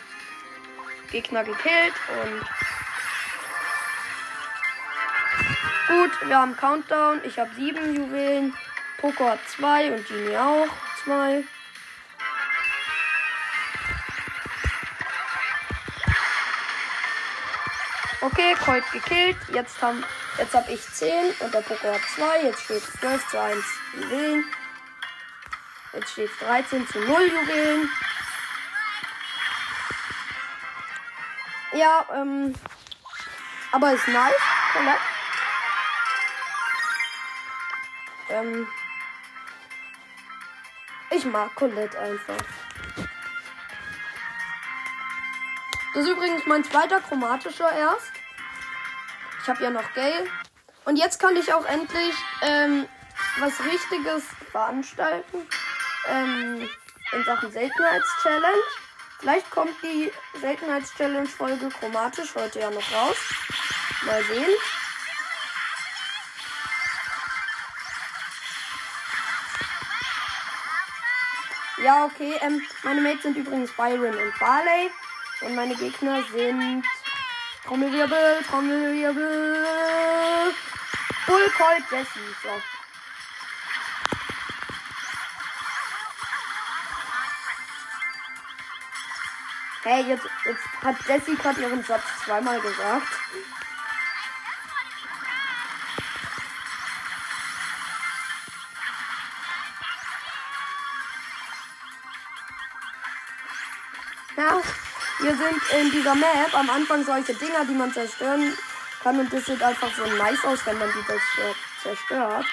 Gegner 1.12 1.43
gekillt 1.43 1.93
und 2.24 2.45
gut, 5.91 6.12
wir 6.27 6.38
haben 6.38 6.55
Countdown. 6.55 7.21
Ich 7.24 7.38
habe 7.38 7.53
sieben 7.55 7.95
Juwelen. 7.95 8.55
Poco 9.00 9.25
hat 9.25 9.39
zwei 9.50 9.91
und 9.91 10.07
Genie 10.07 10.38
auch 10.38 10.67
zwei. 11.03 11.43
Okay, 18.21 18.55
Colt 18.63 18.83
gekillt. 18.91 19.38
Jetzt 19.51 19.81
haben 19.81 20.03
jetzt 20.38 20.53
habe 20.53 20.71
ich 20.71 20.81
10 20.81 21.12
und 21.39 21.53
der 21.53 21.62
Poco 21.62 21.88
hat 21.91 22.01
2. 22.15 22.43
Jetzt 22.43 22.63
steht 22.63 22.77
es 22.77 22.93
12 23.00 23.27
zu 23.29 23.41
1 23.41 23.65
Juwelen. 23.95 24.45
Jetzt 25.93 26.12
steht 26.12 26.29
es 26.31 26.48
13 26.48 26.88
zu 26.88 27.00
0 27.00 27.07
Juwelen. 27.07 27.89
Ja, 31.74 32.05
ähm. 32.13 32.53
Aber 33.71 33.93
ist 33.93 34.07
nice. 34.07 34.36
Colette. 34.74 35.11
Ähm. 38.31 38.67
Ich 41.09 41.25
mag 41.25 41.53
Colette 41.55 42.00
einfach. 42.00 42.38
Das 45.93 46.05
ist 46.05 46.09
übrigens 46.09 46.45
mein 46.45 46.63
zweiter 46.63 47.01
chromatischer 47.01 47.71
erst. 47.71 48.11
Ich 49.41 49.50
habe 49.50 49.61
ja 49.63 49.69
noch 49.69 49.93
Gale. 49.93 50.25
Und 50.86 50.95
jetzt 50.95 51.19
kann 51.19 51.36
ich 51.36 51.53
auch 51.53 51.65
endlich 51.65 52.15
ähm, 52.41 52.88
was 53.39 53.60
Richtiges 53.63 54.23
veranstalten. 54.51 55.47
Ähm, 56.08 56.69
in 57.12 57.23
Sachen 57.25 57.51
Seltenheitschallenge. 57.51 58.63
Vielleicht 59.19 59.51
kommt 59.51 59.75
die 59.84 60.12
Seltenheitschallenge-Folge 60.39 61.69
chromatisch 61.69 62.34
heute 62.36 62.60
ja 62.60 62.71
noch 62.71 62.91
raus. 62.91 63.17
Mal 64.06 64.23
sehen. 64.23 64.49
Ja, 71.84 72.06
okay. 72.06 72.36
Ähm, 72.41 72.62
meine 72.84 73.02
Mates 73.02 73.24
sind 73.24 73.38
übrigens 73.38 73.72
Byron 73.72 74.15
und 74.15 74.39
Barley. 74.39 74.91
Und 75.41 75.56
meine 75.56 75.76
Gegner 75.76 76.24
sind 76.32 76.86
Trommelwirbel, 77.65 78.44
Trommelwirbel, 78.48 80.54
Bull, 81.26 81.52
Colt, 81.58 81.84
Jesse. 81.91 82.20
So. 82.44 82.50
Hey, 89.84 90.04
jetzt, 90.04 90.26
jetzt 90.46 90.84
hat 90.84 90.96
Jessie 91.08 91.36
gerade 91.36 91.62
ihren 91.62 91.84
Satz 91.84 92.04
zweimal 92.24 92.62
gesagt. 92.62 93.08
Ja, 104.41 104.60
wir 105.19 105.36
sind 105.38 105.62
in 105.80 105.91
dieser 105.91 106.15
Map 106.15 106.51
am 106.54 106.67
Anfang 106.67 107.06
solche 107.06 107.36
Dinger, 107.36 107.63
die 107.63 107.75
man 107.75 107.93
zerstören 107.93 108.58
kann. 109.04 109.19
Und 109.19 109.32
das 109.32 109.45
sieht 109.45 109.62
einfach 109.62 109.89
so 109.95 110.04
nice 110.15 110.43
aus, 110.45 110.65
wenn 110.65 110.80
man 110.80 110.89
die 110.91 111.06
zerstört. 111.84 112.45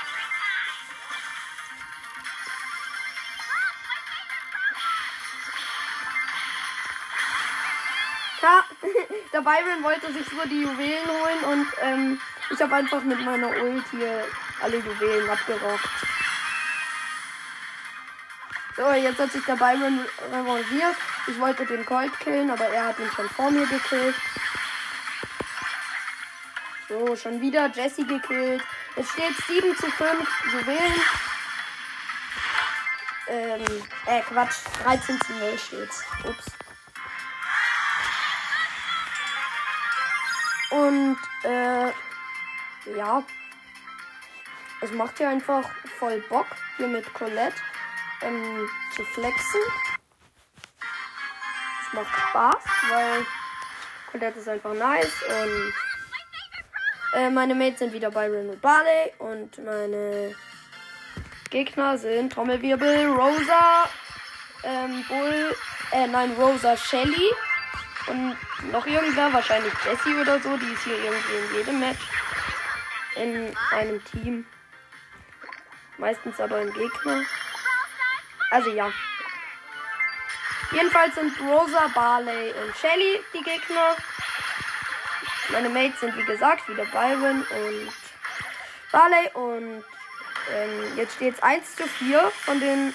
Ja, 8.42 8.64
der 9.32 9.40
Byron 9.40 9.82
wollte 9.82 10.12
sich 10.12 10.26
so 10.28 10.46
die 10.46 10.60
Juwelen 10.60 11.08
holen 11.08 11.44
und 11.52 11.66
ähm, 11.80 12.20
ich 12.50 12.60
habe 12.60 12.74
einfach 12.74 13.02
mit 13.02 13.24
meiner 13.24 13.48
Ult 13.48 13.84
hier 13.92 14.26
alle 14.60 14.76
Juwelen 14.76 15.30
abgerockt. 15.30 15.88
So, 18.76 18.92
jetzt 18.92 19.18
hat 19.18 19.32
sich 19.32 19.44
der 19.46 19.56
Byron 19.56 20.04
revanchiert. 20.30 20.96
Ich 21.28 21.38
wollte 21.38 21.66
den 21.66 21.84
Colt 21.84 22.18
killen, 22.20 22.50
aber 22.50 22.64
er 22.68 22.86
hat 22.86 22.98
ihn 22.98 23.10
schon 23.14 23.28
vor 23.28 23.50
mir 23.50 23.66
gekillt. 23.66 24.14
So, 26.88 27.14
schon 27.16 27.38
wieder 27.42 27.70
Jesse 27.74 28.06
gekillt. 28.06 28.62
Es 28.96 29.10
steht 29.10 29.36
7 29.46 29.76
zu 29.76 29.90
5 29.90 30.28
Juwelen. 30.52 31.00
Ähm, 33.28 33.82
äh, 34.06 34.22
Quatsch. 34.22 34.56
13 34.82 35.20
zu 35.20 35.32
0 35.34 35.58
steht's. 35.58 36.02
Ups. 36.24 36.46
Und, 40.70 41.18
äh, 41.44 41.92
ja. 42.96 43.22
Es 44.80 44.90
macht 44.92 45.18
hier 45.18 45.28
einfach 45.28 45.68
voll 45.98 46.24
Bock, 46.30 46.46
hier 46.78 46.88
mit 46.88 47.12
Colette 47.12 47.56
ähm, 48.22 48.66
zu 48.94 49.04
flexen 49.04 49.60
macht 51.92 52.14
Spaß, 52.28 52.64
weil 52.90 53.26
Colette 54.10 54.38
ist 54.38 54.48
einfach 54.48 54.74
nice 54.74 55.22
und 55.28 55.74
äh, 57.14 57.30
meine 57.30 57.54
Mates 57.54 57.78
sind 57.80 57.92
wieder 57.92 58.10
bei 58.10 58.28
Renault 58.28 58.60
Barley 58.60 59.12
und 59.18 59.64
meine 59.64 60.34
Gegner 61.50 61.96
sind 61.96 62.32
Trommelwirbel, 62.32 63.06
Rosa, 63.06 63.88
ähm, 64.62 65.04
Bull, 65.08 65.56
äh, 65.92 66.06
nein, 66.06 66.32
Rosa 66.38 66.76
Shelly 66.76 67.32
und 68.08 68.36
noch 68.72 68.86
irgendwer, 68.86 69.32
wahrscheinlich 69.32 69.72
Jessie 69.84 70.14
oder 70.14 70.40
so, 70.40 70.56
die 70.56 70.72
ist 70.72 70.84
hier 70.84 70.96
irgendwie 70.96 71.36
in 71.36 71.54
jedem 71.56 71.80
Match 71.80 72.06
in 73.16 73.56
einem 73.72 74.04
Team. 74.04 74.46
Meistens 75.98 76.40
aber 76.40 76.62
im 76.62 76.72
Gegner. 76.72 77.22
Also 78.50 78.70
ja. 78.70 78.90
Jedenfalls 80.72 81.14
sind 81.14 81.32
Rosa, 81.40 81.88
Barley 81.94 82.52
und 82.52 82.76
Shelly 82.76 83.20
die 83.32 83.42
Gegner. 83.42 83.96
Meine 85.50 85.68
Mates 85.70 86.00
sind 86.00 86.16
wie 86.16 86.24
gesagt 86.24 86.68
wieder 86.68 86.84
Byron 86.86 87.40
und 87.40 87.92
Barley 88.92 89.30
und 89.32 89.84
ähm, 90.52 90.96
jetzt 90.96 91.16
steht 91.16 91.34
es 91.34 91.42
1 91.42 91.76
zu 91.76 91.86
4 91.86 92.30
von 92.44 92.60
den 92.60 92.92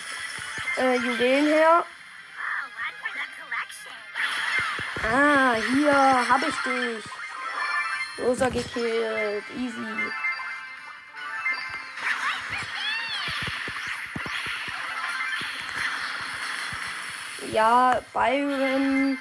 äh, 0.77 0.95
Juwelen 0.97 1.47
her. 1.47 1.85
Ah, 5.03 5.55
hier 5.73 6.29
habe 6.29 6.45
ich 6.47 6.55
dich. 6.57 7.03
Rosa 8.19 8.49
gekillt. 8.49 9.43
Easy. 9.57 10.13
Ja, 17.53 18.01
Byron 18.13 19.15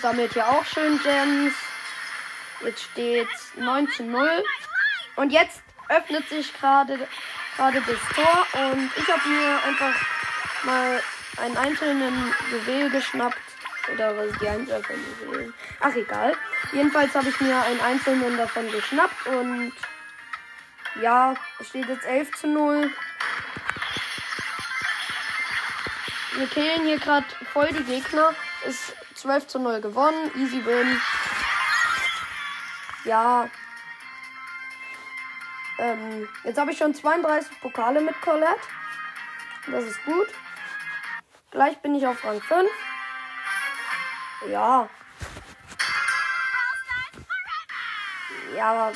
sammelt 0.00 0.32
ja 0.36 0.46
auch 0.46 0.64
schön 0.64 0.96
Gems. 1.02 1.54
Jetzt 2.64 2.84
steht 2.84 3.26
9 3.56 3.88
zu 3.88 4.04
0. 4.04 4.44
Und 5.16 5.32
jetzt 5.32 5.60
öffnet 5.88 6.28
sich 6.28 6.54
gerade 6.54 6.96
gerade 7.56 7.80
das 7.80 8.14
Tor 8.14 8.46
und 8.62 8.90
ich 8.96 9.08
habe 9.08 9.28
mir 9.28 9.58
einfach 9.66 9.94
mal 10.64 11.02
einen 11.38 11.56
einzelnen 11.56 12.32
Juwel 12.52 12.90
geschnappt. 12.90 13.38
Oder 13.92 14.16
was 14.16 14.30
die 14.38 14.46
von 14.46 14.96
Juwelen? 15.20 15.54
Ach 15.80 15.94
egal. 15.96 16.36
Jedenfalls 16.72 17.12
habe 17.16 17.28
ich 17.28 17.40
mir 17.40 17.60
einen 17.60 17.80
einzelnen 17.80 18.36
davon 18.36 18.70
geschnappt 18.70 19.26
und 19.26 19.72
Ja, 21.02 21.34
es 21.58 21.70
steht 21.70 21.88
jetzt 21.88 22.06
11 22.06 22.36
zu 22.36 22.46
0. 22.46 22.92
Wir 26.36 26.48
killen 26.48 26.82
hier 26.84 26.98
gerade 26.98 27.26
voll 27.52 27.68
die 27.68 27.84
Gegner. 27.84 28.34
Ist 28.66 28.94
12 29.14 29.46
zu 29.46 29.58
0 29.58 29.80
gewonnen. 29.80 30.30
Easy 30.36 30.64
win. 30.64 31.00
Ja. 33.04 33.48
Ähm, 35.78 36.28
jetzt 36.42 36.58
habe 36.58 36.72
ich 36.72 36.78
schon 36.78 36.94
32 36.94 37.60
Pokale 37.60 38.00
mit 38.00 38.20
Colette. 38.20 38.60
Das 39.68 39.84
ist 39.84 40.04
gut. 40.04 40.28
Gleich 41.50 41.78
bin 41.78 41.94
ich 41.94 42.06
auf 42.06 42.24
Rang 42.24 42.40
5. 42.40 42.68
Ja. 44.50 44.88
Ja, 48.56 48.92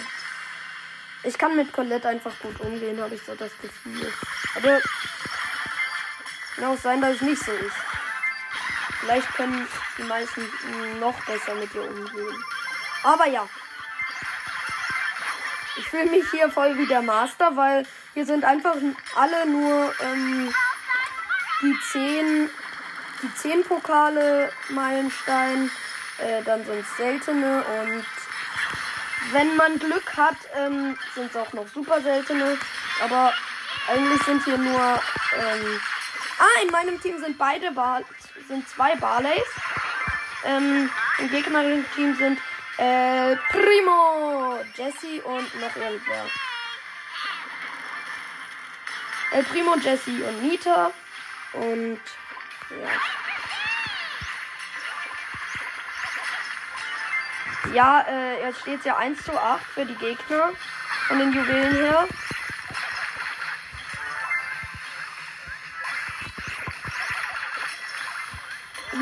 ich 1.22 1.36
kann 1.36 1.56
mit 1.56 1.72
Colette 1.72 2.08
einfach 2.08 2.32
gut 2.40 2.60
umgehen, 2.60 3.00
habe 3.00 3.14
ich 3.14 3.22
so 3.22 3.34
das 3.34 3.50
Gefühl. 3.60 4.12
Aber 4.56 4.80
kann 6.58 6.74
auch 6.74 6.78
sein, 6.78 7.00
dass 7.00 7.16
es 7.16 7.20
nicht 7.22 7.42
so 7.42 7.52
ist. 7.52 7.76
Vielleicht 9.00 9.28
können 9.34 9.66
die 9.96 10.02
meisten 10.02 10.42
noch 11.00 11.14
besser 11.24 11.54
mit 11.54 11.72
ihr 11.74 11.82
umgehen. 11.82 12.44
Aber 13.04 13.26
ja. 13.26 13.48
Ich 15.76 15.88
fühle 15.88 16.06
mich 16.06 16.28
hier 16.30 16.50
voll 16.50 16.76
wie 16.76 16.86
der 16.86 17.02
Master, 17.02 17.56
weil 17.56 17.86
hier 18.14 18.26
sind 18.26 18.44
einfach 18.44 18.74
alle 19.14 19.46
nur 19.46 19.94
ähm, 20.00 20.52
die 21.62 21.76
10 21.92 22.50
die 23.22 23.34
10 23.34 23.64
Pokale 23.64 24.52
Meilenstein. 24.70 25.70
Äh, 26.18 26.42
dann 26.42 26.64
sind 26.64 26.80
es 26.80 26.96
seltene 26.96 27.64
und 27.64 28.04
wenn 29.32 29.56
man 29.56 29.78
Glück 29.78 30.16
hat, 30.16 30.36
ähm, 30.56 30.98
sind 31.14 31.30
es 31.30 31.36
auch 31.36 31.52
noch 31.52 31.68
super 31.68 32.00
seltene. 32.00 32.58
Aber 33.04 33.32
eigentlich 33.88 34.22
sind 34.24 34.44
hier 34.44 34.58
nur. 34.58 35.00
Ähm, 35.36 35.80
ah, 36.38 36.62
in 36.62 36.70
meinem 36.70 37.00
Team 37.00 37.18
sind 37.18 37.38
beide 37.38 37.72
Bar 37.72 38.02
sind 38.48 38.68
zwei 38.68 38.96
Barleys. 38.96 39.46
Ähm, 40.44 40.90
Im 41.18 41.30
gegnerischen 41.30 41.84
Team 41.94 42.14
sind 42.16 42.38
äh, 42.78 43.36
Primo, 43.50 44.58
Jesse 44.74 45.22
und 45.24 45.60
noch 45.60 45.76
irgendwer. 45.76 46.24
El 49.32 49.44
Primo, 49.44 49.76
Jesse 49.76 50.24
und 50.26 50.42
Nita. 50.42 50.90
Und 51.52 52.00
ja. 52.70 52.88
Ja, 57.74 58.00
äh, 58.08 58.40
jetzt 58.44 58.60
steht 58.60 58.78
es 58.78 58.84
ja 58.86 58.96
1 58.96 59.24
zu 59.24 59.32
8 59.32 59.62
für 59.62 59.84
die 59.84 59.94
Gegner 59.96 60.52
von 61.08 61.18
den 61.18 61.32
Juwelen 61.32 61.74
her. 61.74 62.08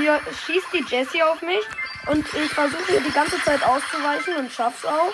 Hier 0.07 0.21
schießt 0.47 0.69
die 0.73 0.85
Jessie 0.89 1.21
auf 1.21 1.43
mich 1.43 1.65
und 2.07 2.25
ich 2.33 2.53
versuche 2.53 2.93
hier 2.93 3.01
die 3.01 3.11
ganze 3.11 3.43
Zeit 3.43 3.61
auszuweichen 3.65 4.37
und 4.37 4.53
schaff's 4.53 4.85
auch. 4.85 5.13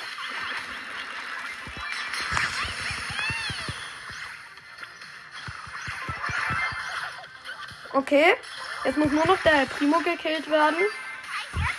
Okay, 7.95 8.35
jetzt 8.85 8.99
muss 8.99 9.11
nur 9.11 9.25
noch 9.25 9.39
der 9.39 9.65
Primo 9.65 9.99
gekillt 10.01 10.51
werden. 10.51 10.77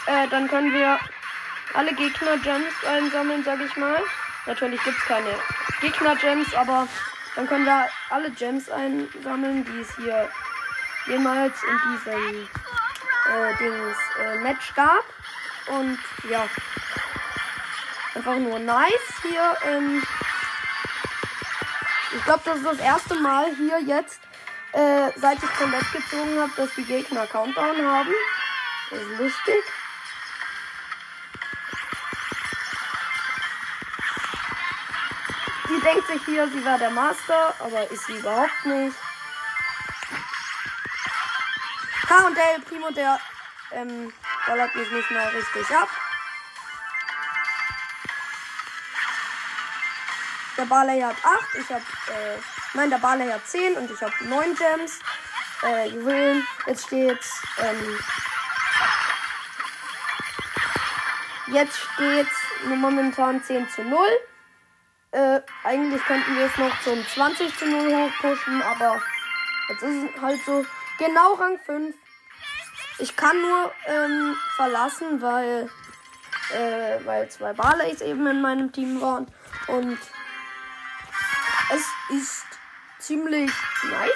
Äh, 0.07 0.27
dann 0.29 0.47
können 0.47 0.73
wir 0.73 0.97
alle 1.75 1.93
Gegner-Gems 1.93 2.73
einsammeln, 2.83 3.43
sag 3.43 3.61
ich 3.61 3.77
mal. 3.77 4.01
Natürlich 4.47 4.83
gibt 4.83 4.97
es 4.97 5.05
keine 5.05 5.35
Gegner-Gems, 5.81 6.55
aber 6.55 6.87
dann 7.35 7.45
können 7.45 7.65
wir 7.65 7.87
alle 8.09 8.31
Gems 8.31 8.71
einsammeln, 8.71 9.63
die 9.65 9.81
es 9.81 9.95
hier 9.97 10.31
jemals 11.05 11.53
in 11.61 11.77
diesem 11.91 12.49
äh, 13.29 13.57
Dings, 13.57 13.97
äh, 14.21 14.39
Match 14.39 14.73
gab. 14.75 15.03
Und 15.67 15.99
ja, 16.29 16.47
einfach 18.15 18.35
nur 18.35 18.59
nice 18.59 18.91
hier. 19.21 19.57
Ähm, 19.65 20.03
ich 22.15 22.23
glaube, 22.25 22.41
das 22.45 22.57
ist 22.57 22.65
das 22.65 22.79
erste 22.79 23.15
Mal 23.15 23.55
hier 23.55 23.79
jetzt, 23.81 24.19
äh, 24.73 25.11
seit 25.15 25.37
ich 25.37 25.53
Colette 25.55 25.85
gezogen 25.93 26.39
habe, 26.39 26.51
dass 26.55 26.73
die 26.75 26.83
Gegner 26.83 27.25
Countdown 27.27 27.85
haben. 27.85 28.13
Das 28.89 28.99
ist 28.99 29.19
lustig. 29.19 29.63
Die 35.69 35.81
denkt 35.81 36.07
sich 36.07 36.25
hier, 36.25 36.47
sie 36.49 36.63
war 36.63 36.77
der 36.77 36.91
Master, 36.91 37.55
aber 37.59 37.89
ist 37.89 38.05
sie 38.05 38.17
überhaupt 38.17 38.65
nicht. 38.65 38.95
Und 42.13 42.37
der 42.37 42.61
Primo, 42.69 42.91
der 42.91 43.19
ähm, 43.71 44.13
ballert 44.45 44.75
mich 44.75 44.91
nicht 44.91 45.09
mehr 45.09 45.33
richtig 45.33 45.69
ab. 45.71 45.89
Der 50.55 50.65
Barley 50.65 51.01
hat 51.01 51.15
8, 51.23 51.55
ich 51.55 51.69
hab, 51.69 51.81
äh, 51.81 52.37
nein, 52.75 52.91
der 52.91 52.99
Barley 52.99 53.27
hat 53.27 53.47
10 53.47 53.77
und 53.77 53.89
ich 53.89 53.99
habe 53.99 54.13
9 54.25 54.55
Gems. 54.55 54.99
Äh, 55.63 55.87
Juwelen. 55.87 56.45
Jetzt 56.67 56.85
steht's, 56.85 57.41
ähm, 57.57 57.99
jetzt 61.47 61.79
steht's 61.95 62.37
momentan 62.65 63.43
10 63.43 63.67
zu 63.69 63.83
0. 63.83 63.99
Äh, 65.11 65.41
eigentlich 65.63 66.03
könnten 66.03 66.35
wir 66.35 66.45
es 66.45 66.57
noch 66.57 66.79
zum 66.81 67.03
20 67.07 67.57
zu 67.57 67.65
0 67.65 67.95
hochpushen, 67.95 68.61
aber 68.61 69.01
jetzt 69.69 69.81
ist 69.81 70.03
es 70.15 70.21
halt 70.21 70.45
so. 70.45 70.63
Genau 70.99 71.33
Rang 71.33 71.57
5. 71.59 71.95
Ich 73.03 73.17
kann 73.17 73.35
nur 73.41 73.73
ähm, 73.87 74.33
verlassen, 74.55 75.21
weil, 75.21 75.69
äh, 76.53 77.05
weil 77.05 77.29
zwei 77.29 77.51
Barleys 77.51 77.99
eben 77.99 78.25
in 78.27 78.41
meinem 78.41 78.71
Team 78.71 79.01
waren. 79.01 79.27
Und 79.67 79.99
es 81.69 81.85
ist 82.17 82.45
ziemlich 82.99 83.51
nice. 83.83 84.09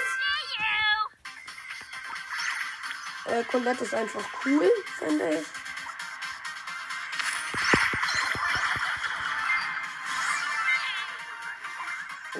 Äh, 3.26 3.44
Colette 3.44 3.84
ist 3.84 3.94
einfach 3.94 4.24
cool, 4.46 4.70
finde 4.98 5.34
ich. 5.34 5.46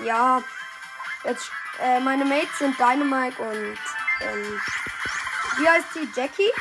Ja, 0.03 0.43
jetzt 1.25 1.51
äh, 1.79 2.01
meine 2.01 2.25
Mates 2.25 2.59
sind 2.59 2.79
Dynamite 2.79 3.37
und 3.43 3.79
ähm, 4.23 4.61
wie 5.59 5.69
heißt 5.69 5.93
sie? 5.93 6.09
Jackie. 6.15 6.53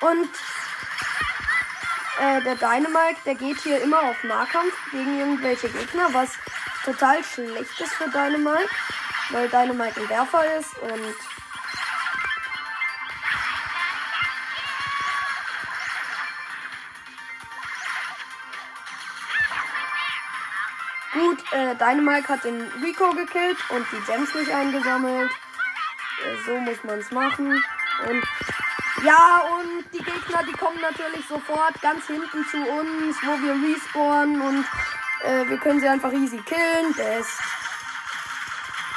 Und 0.00 0.28
äh, 2.20 2.42
der 2.42 2.56
Dynamite, 2.56 3.20
der 3.24 3.34
geht 3.34 3.58
hier 3.60 3.82
immer 3.82 4.02
auf 4.02 4.22
Nahkampf 4.24 4.74
gegen 4.90 5.18
irgendwelche 5.18 5.68
Gegner, 5.68 6.12
was 6.12 6.32
total 6.84 7.22
schlecht 7.24 7.80
ist 7.80 7.94
für 7.94 8.08
Dynamite, 8.08 8.68
weil 9.30 9.48
Dynamite 9.48 10.00
ein 10.00 10.08
Werfer 10.08 10.56
ist 10.58 10.76
und 10.78 11.14
Gut, 21.12 21.38
äh, 21.52 21.74
Dynamite 21.76 22.28
hat 22.28 22.44
den 22.44 22.60
Rico 22.82 23.10
gekillt 23.12 23.56
und 23.70 23.86
die 23.90 24.00
Gems 24.04 24.34
nicht 24.34 24.50
eingesammelt. 24.50 25.30
So 26.44 26.56
muss 26.58 26.82
man 26.84 26.98
es 26.98 27.10
machen. 27.10 27.62
Und 28.08 28.24
ja, 29.04 29.42
und 29.56 29.84
die 29.92 29.98
Gegner, 29.98 30.42
die 30.42 30.52
kommen 30.52 30.80
natürlich 30.80 31.26
sofort 31.28 31.80
ganz 31.82 32.06
hinten 32.06 32.46
zu 32.46 32.56
uns, 32.56 33.16
wo 33.22 33.32
wir 33.42 33.74
respawnen 33.74 34.40
und 34.40 34.64
äh, 35.22 35.48
wir 35.48 35.58
können 35.58 35.80
sie 35.80 35.88
einfach 35.88 36.12
easy 36.12 36.40
killen. 36.42 36.94
Best. 36.94 37.40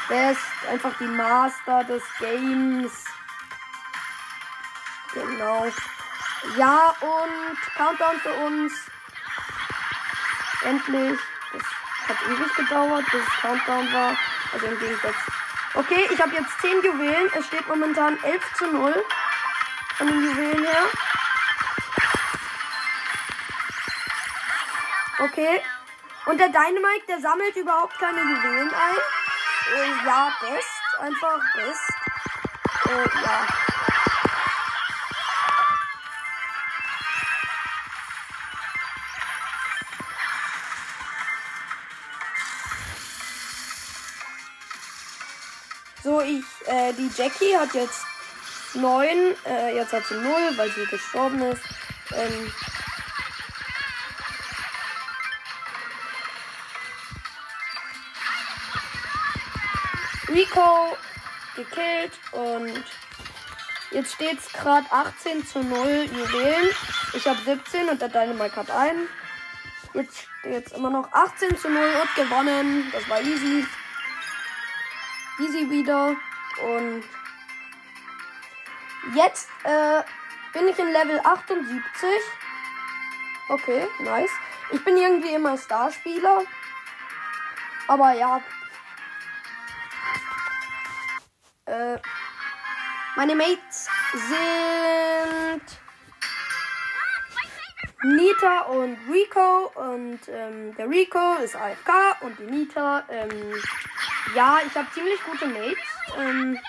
Best. 0.07 0.41
Einfach 0.69 0.97
die 0.99 1.07
Master 1.07 1.83
des 1.83 2.03
Games. 2.19 2.91
Genau. 5.13 5.65
Ja, 6.57 6.95
und 7.01 7.75
Countdown 7.75 8.19
für 8.21 8.33
uns. 8.45 8.73
Endlich. 10.63 11.19
Das 11.53 11.63
hat 12.09 12.17
ewig 12.29 12.55
gedauert, 12.55 13.05
bis 13.11 13.25
Countdown 13.41 13.93
war. 13.93 14.15
Also 14.53 14.65
im 14.65 14.79
Gegensatz. 14.79 15.38
Okay, 15.75 16.07
ich 16.11 16.19
habe 16.19 16.33
jetzt 16.33 16.59
10 16.61 16.81
Juwelen. 16.83 17.31
Es 17.35 17.45
steht 17.45 17.67
momentan 17.67 18.17
11 18.23 18.53
zu 18.55 18.67
0 18.67 19.05
von 19.97 20.07
den 20.07 20.23
Juwelen 20.23 20.63
her. 20.63 20.83
Okay. 25.19 25.61
Und 26.25 26.39
der 26.39 26.47
Dynamite, 26.49 27.05
der 27.07 27.19
sammelt 27.19 27.55
überhaupt 27.55 27.97
keine 27.99 28.21
Juwelen 28.21 28.69
ein. 28.69 28.97
Äh, 29.75 30.05
ja, 30.05 30.31
best. 30.41 30.99
Einfach 30.99 31.39
best. 31.55 31.89
Äh, 32.85 33.23
ja. 33.23 33.68
Äh, 46.89 46.93
die 46.93 47.09
Jackie 47.15 47.55
hat 47.57 47.73
jetzt 47.73 48.01
9, 48.73 49.35
äh, 49.45 49.75
jetzt 49.75 49.93
hat 49.93 50.05
sie 50.05 50.15
0, 50.15 50.25
weil 50.55 50.71
sie 50.71 50.85
gestorben 50.85 51.41
ist. 51.41 51.61
Ähm, 52.11 52.51
Rico 60.29 60.97
gekillt 61.55 62.11
und 62.31 62.83
jetzt 63.91 64.13
steht 64.13 64.39
es 64.39 64.51
gerade 64.53 64.85
18 64.91 65.45
zu 65.45 65.63
0 65.63 66.05
Juwelen. 66.05 66.69
Ich 67.13 67.27
habe 67.27 67.39
17 67.43 67.89
und 67.89 68.01
der 68.01 68.09
Dynamite 68.09 68.55
hat 68.55 68.71
einen. 68.71 69.07
Jetzt 69.93 70.27
steht 70.39 70.71
immer 70.73 70.91
noch 70.91 71.11
18 71.11 71.57
zu 71.57 71.69
0 71.69 71.83
und 71.83 72.15
gewonnen. 72.15 72.91
Das 72.91 73.09
war 73.09 73.19
easy. 73.21 73.65
Easy 75.39 75.69
wieder. 75.69 76.15
Und 76.63 77.03
jetzt 79.15 79.49
äh, 79.63 80.03
bin 80.53 80.67
ich 80.67 80.77
in 80.79 80.91
Level 80.91 81.19
78. 81.23 82.09
Okay, 83.49 83.87
nice. 83.99 84.31
Ich 84.71 84.83
bin 84.83 84.97
irgendwie 84.97 85.33
immer 85.33 85.57
Starspieler. 85.57 86.43
Aber 87.87 88.13
ja, 88.13 88.41
Äh, 91.69 91.99
meine 93.15 93.35
Mates 93.35 93.87
sind 94.13 95.61
Nita 98.03 98.61
und 98.61 98.97
Rico. 99.11 99.71
Und 99.75 100.19
ähm, 100.29 100.75
der 100.75 100.89
Rico 100.89 101.35
ist 101.43 101.55
AFK 101.55 102.21
und 102.21 102.39
die 102.39 102.43
Nita, 102.43 103.03
ähm, 103.09 103.53
ja, 104.35 104.59
ich 104.65 104.75
habe 104.75 104.87
ziemlich 104.93 105.23
gute 105.23 105.47
Mates, 105.47 105.77
ähm, 106.17 106.59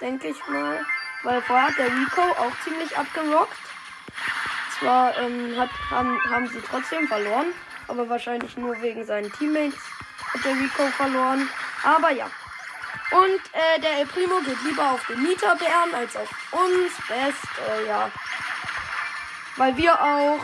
denke 0.00 0.28
ich 0.28 0.48
mal. 0.48 0.84
Weil 1.22 1.42
vorher 1.42 1.68
hat 1.68 1.78
der 1.78 1.86
Rico 1.86 2.22
auch 2.22 2.52
ziemlich 2.62 2.96
abgerockt. 2.96 3.58
Zwar 4.78 5.16
ähm, 5.18 5.58
hat, 5.58 5.70
haben, 5.90 6.18
haben 6.30 6.46
sie 6.48 6.60
trotzdem 6.60 7.08
verloren, 7.08 7.46
aber 7.88 8.08
wahrscheinlich 8.08 8.56
nur 8.56 8.80
wegen 8.82 9.04
seinen 9.04 9.32
Teammates 9.32 9.80
hat 10.34 10.44
der 10.44 10.54
Rico 10.54 10.86
verloren. 10.96 11.48
Aber 11.82 12.10
ja, 12.10 12.30
und 13.10 13.40
äh, 13.52 13.80
der 13.80 14.00
El 14.00 14.06
Primo 14.06 14.40
geht 14.40 14.62
lieber 14.64 14.90
auf 14.90 15.06
den 15.06 15.22
Mieterbären 15.22 15.94
als 15.94 16.16
auf 16.16 16.28
uns. 16.52 16.92
Best, 17.08 17.44
äh, 17.68 17.86
ja. 17.86 18.10
Weil 19.56 19.76
wir 19.76 19.94
auch 19.94 20.40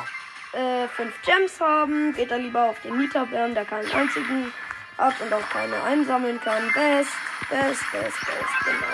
äh, 0.53 0.87
fünf 0.88 1.15
Gems 1.23 1.61
haben, 1.61 2.12
geht 2.15 2.31
er 2.31 2.38
lieber 2.38 2.71
auf 2.71 2.81
den 2.83 2.97
Mieterbären, 2.97 3.55
der 3.55 3.65
keinen 3.65 3.91
einzigen 3.91 4.53
hat 5.03 5.21
und 5.21 5.33
auch 5.33 5.49
keine 5.51 5.83
einsammeln 5.83 6.41
kann. 6.41 6.62
Best, 6.73 7.11
best, 7.51 7.93
best, 7.93 8.21
best, 8.21 8.65
genau. 8.65 8.87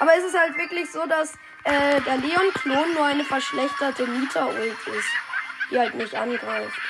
Aber 0.00 0.16
es 0.16 0.24
ist 0.24 0.38
halt 0.38 0.56
wirklich 0.58 0.90
so, 0.90 1.06
dass 1.06 1.34
äh, 1.62 2.00
der 2.00 2.16
Leon-Klon 2.18 2.94
nur 2.94 3.04
eine 3.06 3.24
verschlechterte 3.24 4.06
Mieter-Ult 4.06 4.86
ist, 4.86 5.08
die 5.70 5.78
halt 5.78 5.94
nicht 5.94 6.14
angreift. 6.14 6.80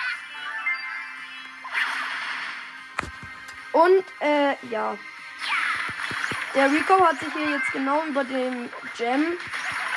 Und, 3.73 4.05
äh, 4.21 4.57
ja. 4.71 4.97
Der 6.55 6.71
Rico 6.71 7.05
hat 7.05 7.19
sich 7.19 7.33
hier 7.33 7.51
jetzt 7.51 7.73
genau 7.73 8.05
über 8.05 8.25
dem 8.25 8.71
Gem 8.97 9.37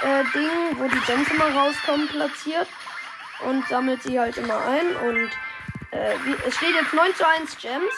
äh, 0.04 0.24
wo 0.78 0.88
die 0.88 1.00
Gems 1.06 1.30
immer 1.30 1.50
rauskommen, 1.56 2.08
platziert. 2.08 2.68
Und 3.42 3.68
sammelt 3.68 4.04
sie 4.04 4.20
halt 4.20 4.38
immer 4.38 4.60
ein. 4.66 4.96
Und 4.96 5.32
äh, 5.92 6.16
es 6.48 6.56
steht 6.56 6.76
jetzt 6.76 6.94
9 6.94 7.16
zu 7.16 7.28
1 7.28 7.58
Gems. 7.58 7.94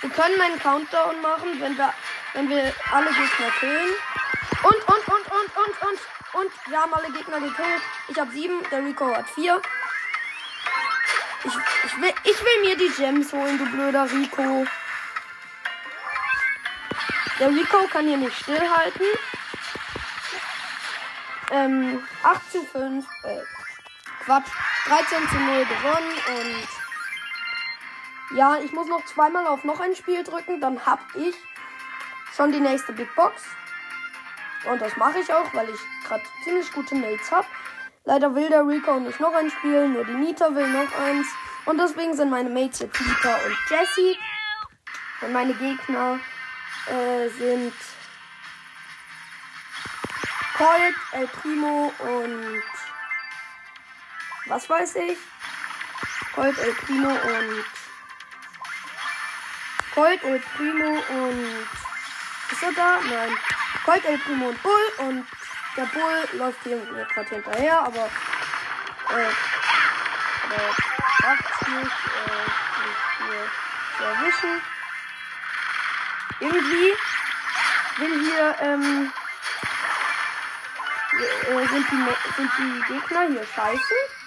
Wir 0.00 0.10
können 0.10 0.40
einen 0.40 0.58
Countdown 0.58 1.20
machen, 1.20 1.60
wenn 1.60 1.76
wir, 1.76 1.92
wenn 2.34 2.48
wir 2.48 2.72
alle 2.92 3.08
Gegner 3.08 3.50
killen. 3.58 3.90
Und, 4.62 4.74
und, 4.74 5.08
und, 5.08 5.26
und, 5.26 5.56
und, 5.56 5.82
und, 5.82 6.00
und. 6.40 6.52
Wir 6.66 6.80
haben 6.80 6.94
alle 6.94 7.12
Gegner 7.12 7.40
gekillt. 7.40 7.82
Ich 8.08 8.18
habe 8.18 8.30
7, 8.30 8.62
der 8.70 8.84
Rico 8.84 9.14
hat 9.14 9.28
4. 9.30 9.60
Ich, 11.44 11.52
ich, 11.84 12.00
will, 12.00 12.12
ich 12.24 12.44
will 12.44 12.60
mir 12.62 12.76
die 12.76 12.90
Gems 12.96 13.32
holen, 13.32 13.58
du 13.58 13.66
blöder 13.66 14.10
Rico. 14.10 14.66
Der 17.38 17.48
Rico 17.48 17.86
kann 17.90 18.06
hier 18.06 18.18
nicht 18.18 18.38
stillhalten. 18.38 19.06
Ähm, 21.52 22.06
8 22.22 22.52
zu 22.52 22.64
5, 22.64 23.06
äh, 23.24 23.40
Quatsch, 24.30 24.52
13 24.86 25.28
zu 25.28 25.34
0 25.40 25.64
gewonnen 25.64 26.14
und 26.38 26.68
ja, 28.38 28.58
ich 28.64 28.70
muss 28.70 28.86
noch 28.86 29.04
zweimal 29.04 29.44
auf 29.48 29.64
noch 29.64 29.80
ein 29.80 29.96
Spiel 29.96 30.22
drücken, 30.22 30.60
dann 30.60 30.86
hab 30.86 31.00
ich 31.16 31.34
schon 32.36 32.52
die 32.52 32.60
nächste 32.60 32.92
Big 32.92 33.12
Box. 33.16 33.42
Und 34.70 34.80
das 34.80 34.96
mache 34.96 35.18
ich 35.18 35.34
auch, 35.34 35.52
weil 35.52 35.68
ich 35.68 35.80
gerade 36.06 36.22
ziemlich 36.44 36.70
gute 36.70 36.94
Mates 36.94 37.32
habe. 37.32 37.48
Leider 38.04 38.32
will 38.32 38.48
der 38.48 38.64
Rico 38.64 39.00
nicht 39.00 39.18
noch 39.18 39.34
ein 39.34 39.50
Spiel, 39.50 39.88
nur 39.88 40.04
die 40.04 40.14
Nita 40.14 40.54
will 40.54 40.68
noch 40.68 40.96
eins. 41.00 41.26
Und 41.64 41.78
deswegen 41.78 42.14
sind 42.14 42.30
meine 42.30 42.50
Mates 42.50 42.78
jetzt 42.78 43.00
Nita 43.00 43.34
und 43.34 43.56
Jessie. 43.68 44.16
Und 45.22 45.32
meine 45.32 45.54
Gegner 45.54 46.20
äh, 46.86 47.28
sind 47.30 47.74
Colt, 50.56 50.94
El 51.14 51.26
Primo 51.26 51.92
und 51.98 52.62
was 54.50 54.68
weiß 54.68 54.96
ich? 54.96 55.18
Colt, 56.34 56.58
El 56.58 56.72
Primo 56.74 57.08
und 57.08 57.64
Colt, 59.94 60.22
El 60.24 60.40
Primo 60.56 60.90
und 61.08 61.68
ist 62.50 62.62
er 62.62 62.72
da? 62.72 63.00
Nein. 63.00 63.36
Colt, 63.84 64.04
El 64.04 64.18
Primo 64.18 64.48
und 64.48 64.62
Bull 64.62 64.92
und 64.98 65.26
der 65.76 65.84
Bull 65.84 66.28
läuft 66.32 66.62
hier 66.64 66.78
gerade 66.78 67.28
hinterher, 67.28 67.80
aber 67.80 68.06
äh, 69.10 69.30
aber 70.44 70.74
schafft 71.20 71.68
nicht, 71.68 71.92
äh, 72.18 72.42
nicht 72.82 73.02
hier 73.18 73.50
zu 73.96 74.04
erwischen. 74.04 74.62
Irgendwie 76.40 76.94
will 77.98 78.24
hier, 78.24 78.56
ähm, 78.60 79.12
äh, 81.48 81.66
sind, 81.68 81.86
die, 81.90 82.36
sind 82.36 82.50
die 82.58 82.92
Gegner 82.92 83.22
hier 83.28 83.46
scheiße. 83.54 84.19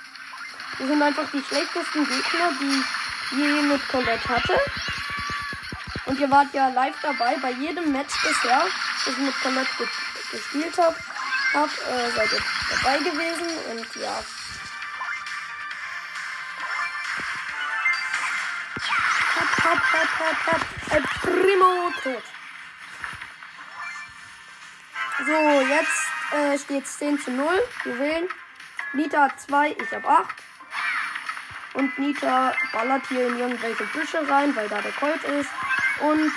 Wir 0.84 0.90
sind 0.90 1.02
einfach 1.02 1.32
die 1.32 1.42
schlechtesten 1.42 2.04
Gegner, 2.04 2.52
die 2.60 2.84
ich 3.32 3.40
je 3.40 3.62
mit 3.62 3.88
Colette 3.88 4.28
hatte. 4.28 4.60
Und 6.08 6.20
ihr 6.20 6.30
wart 6.30 6.54
ja 6.54 6.68
live 6.68 6.98
dabei 7.02 7.38
bei 7.42 7.52
jedem 7.52 7.94
Match 7.94 8.14
bisher, 8.22 8.66
das 9.06 9.14
ich 9.14 9.18
mit 9.18 9.34
Colette 9.42 9.70
ge 9.78 9.88
gespielt 10.30 10.78
habe. 10.78 10.98
Hab, 11.54 11.70
äh, 11.70 12.12
seid 12.14 12.34
ihr 12.34 12.40
dabei 12.70 12.98
gewesen 12.98 13.48
und 13.72 13.96
ja. 13.96 14.24
Hab, 19.38 19.64
hab, 19.64 19.94
hab, 19.94 20.20
hab, 20.20 20.48
hab. 20.48 20.94
El 20.96 21.04
Primo 21.22 21.92
tot. 22.04 22.24
So, 25.26 25.62
jetzt 25.62 26.34
äh, 26.34 26.60
steht 26.60 26.84
es 26.84 26.98
10 26.98 27.22
zu 27.22 27.32
0. 27.32 27.48
Juwelen. 27.86 28.28
Nita 28.92 29.22
hat 29.22 29.40
2, 29.40 29.78
ich 29.80 29.92
habe 29.94 30.10
8. 30.10 30.53
Und 31.74 31.98
Nita 31.98 32.54
ballert 32.72 33.08
hier 33.08 33.28
in 33.28 33.40
irgendwelche 33.40 33.86
Büsche 33.86 34.28
rein, 34.30 34.56
weil 34.56 34.70
da 34.70 34.82
der 34.82 34.92
Colt 34.92 35.24
ist. 35.24 35.50
Und 36.02 36.32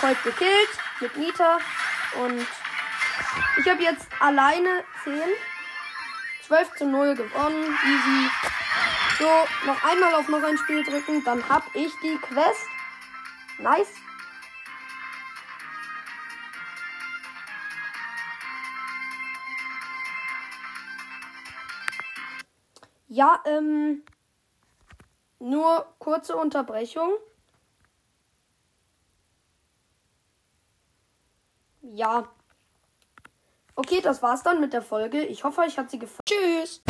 Colt 0.00 0.22
gekillt 0.24 0.70
mit 1.00 1.16
Nita. 1.16 1.58
Und 2.22 2.46
ich 3.58 3.68
habe 3.68 3.82
jetzt 3.82 4.08
alleine 4.20 4.84
10. 5.04 5.20
12 6.46 6.74
zu 6.74 6.86
0 6.86 7.14
gewonnen. 7.14 7.78
Easy. 7.84 8.30
So, 9.18 9.30
noch 9.66 9.84
einmal 9.84 10.14
auf 10.14 10.28
noch 10.28 10.42
ein 10.42 10.58
Spiel 10.58 10.82
drücken, 10.82 11.22
dann 11.24 11.48
hab 11.48 11.64
ich 11.74 11.92
die 12.02 12.16
Quest. 12.18 12.66
Nice. 13.58 13.94
Ja, 23.14 23.42
ähm, 23.44 24.04
nur 25.38 25.84
kurze 25.98 26.34
Unterbrechung. 26.34 27.10
Ja. 31.82 32.26
Okay, 33.74 34.00
das 34.00 34.22
war's 34.22 34.42
dann 34.42 34.62
mit 34.62 34.72
der 34.72 34.80
Folge. 34.80 35.22
Ich 35.26 35.44
hoffe, 35.44 35.60
euch 35.60 35.76
hat 35.76 35.90
sie 35.90 35.98
gefallen. 35.98 36.20
Tschüss. 36.26 36.82